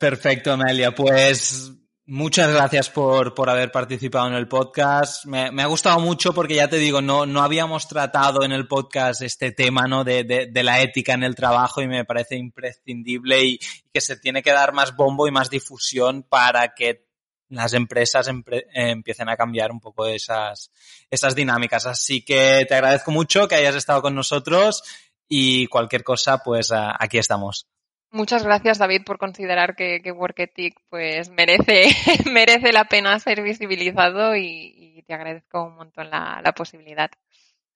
Perfecto, 0.00 0.52
Amelia. 0.52 0.94
Pues 0.94 1.70
Muchas 2.08 2.52
gracias 2.52 2.88
por, 2.88 3.34
por, 3.34 3.50
haber 3.50 3.72
participado 3.72 4.28
en 4.28 4.34
el 4.34 4.46
podcast. 4.46 5.24
Me, 5.24 5.48
ha 5.60 5.66
gustado 5.66 5.98
mucho 5.98 6.32
porque 6.32 6.54
ya 6.54 6.68
te 6.68 6.76
digo, 6.76 7.02
no, 7.02 7.26
no 7.26 7.42
habíamos 7.42 7.88
tratado 7.88 8.44
en 8.44 8.52
el 8.52 8.68
podcast 8.68 9.22
este 9.22 9.50
tema 9.50 9.88
¿no? 9.88 10.04
de, 10.04 10.22
de, 10.22 10.62
la 10.62 10.80
ética 10.82 11.14
en 11.14 11.24
el 11.24 11.34
trabajo 11.34 11.82
y 11.82 11.88
me 11.88 12.04
parece 12.04 12.36
imprescindible 12.36 13.44
y, 13.44 13.58
que 13.92 14.00
se 14.00 14.16
tiene 14.18 14.44
que 14.44 14.52
dar 14.52 14.72
más 14.72 14.94
bombo 14.94 15.26
y 15.26 15.32
más 15.32 15.50
difusión 15.50 16.22
para 16.22 16.74
que 16.74 17.08
las 17.48 17.72
empresas 17.72 18.28
empre 18.28 18.68
empiecen 18.72 19.28
a 19.28 19.36
cambiar 19.36 19.72
un 19.72 19.80
poco 19.80 20.06
esas, 20.06 20.70
esas 21.10 21.34
dinámicas. 21.34 21.86
Así 21.86 22.24
que 22.24 22.64
te 22.68 22.74
agradezco 22.76 23.10
mucho 23.10 23.48
que 23.48 23.56
hayas 23.56 23.74
estado 23.74 24.00
con 24.00 24.14
nosotros 24.14 24.84
y 25.28 25.66
cualquier 25.66 26.04
cosa, 26.04 26.38
pues 26.38 26.70
aquí 26.72 27.18
estamos. 27.18 27.66
Muchas 28.10 28.44
gracias, 28.44 28.78
David, 28.78 29.02
por 29.04 29.18
considerar 29.18 29.74
que, 29.74 30.00
que 30.02 30.12
Work 30.12 30.38
Ethic 30.38 30.78
pues 30.88 31.28
merece, 31.30 31.88
merece 32.30 32.72
la 32.72 32.84
pena 32.84 33.18
ser 33.18 33.42
visibilizado 33.42 34.36
y, 34.36 34.96
y 34.96 35.02
te 35.02 35.14
agradezco 35.14 35.64
un 35.64 35.76
montón 35.76 36.10
la, 36.10 36.40
la, 36.42 36.52
posibilidad 36.52 37.10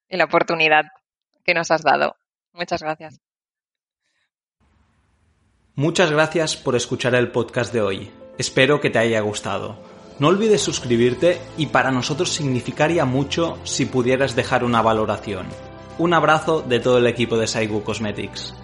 y 0.08 0.16
la 0.16 0.24
oportunidad 0.24 0.84
que 1.44 1.54
nos 1.54 1.70
has 1.70 1.82
dado. 1.82 2.16
Muchas 2.52 2.82
gracias. 2.82 3.20
Muchas 5.74 6.10
gracias 6.10 6.56
por 6.56 6.76
escuchar 6.76 7.14
el 7.14 7.30
podcast 7.30 7.72
de 7.72 7.80
hoy. 7.80 8.10
Espero 8.38 8.80
que 8.80 8.90
te 8.90 8.98
haya 8.98 9.20
gustado. 9.20 9.78
No 10.18 10.28
olvides 10.28 10.60
suscribirte 10.60 11.40
y 11.56 11.66
para 11.66 11.90
nosotros 11.90 12.32
significaría 12.32 13.04
mucho 13.04 13.58
si 13.64 13.86
pudieras 13.86 14.36
dejar 14.36 14.64
una 14.64 14.82
valoración. 14.82 15.46
Un 15.98 16.14
abrazo 16.14 16.62
de 16.62 16.80
todo 16.80 16.98
el 16.98 17.06
equipo 17.06 17.38
de 17.38 17.46
Saigu 17.46 17.82
Cosmetics. 17.82 18.54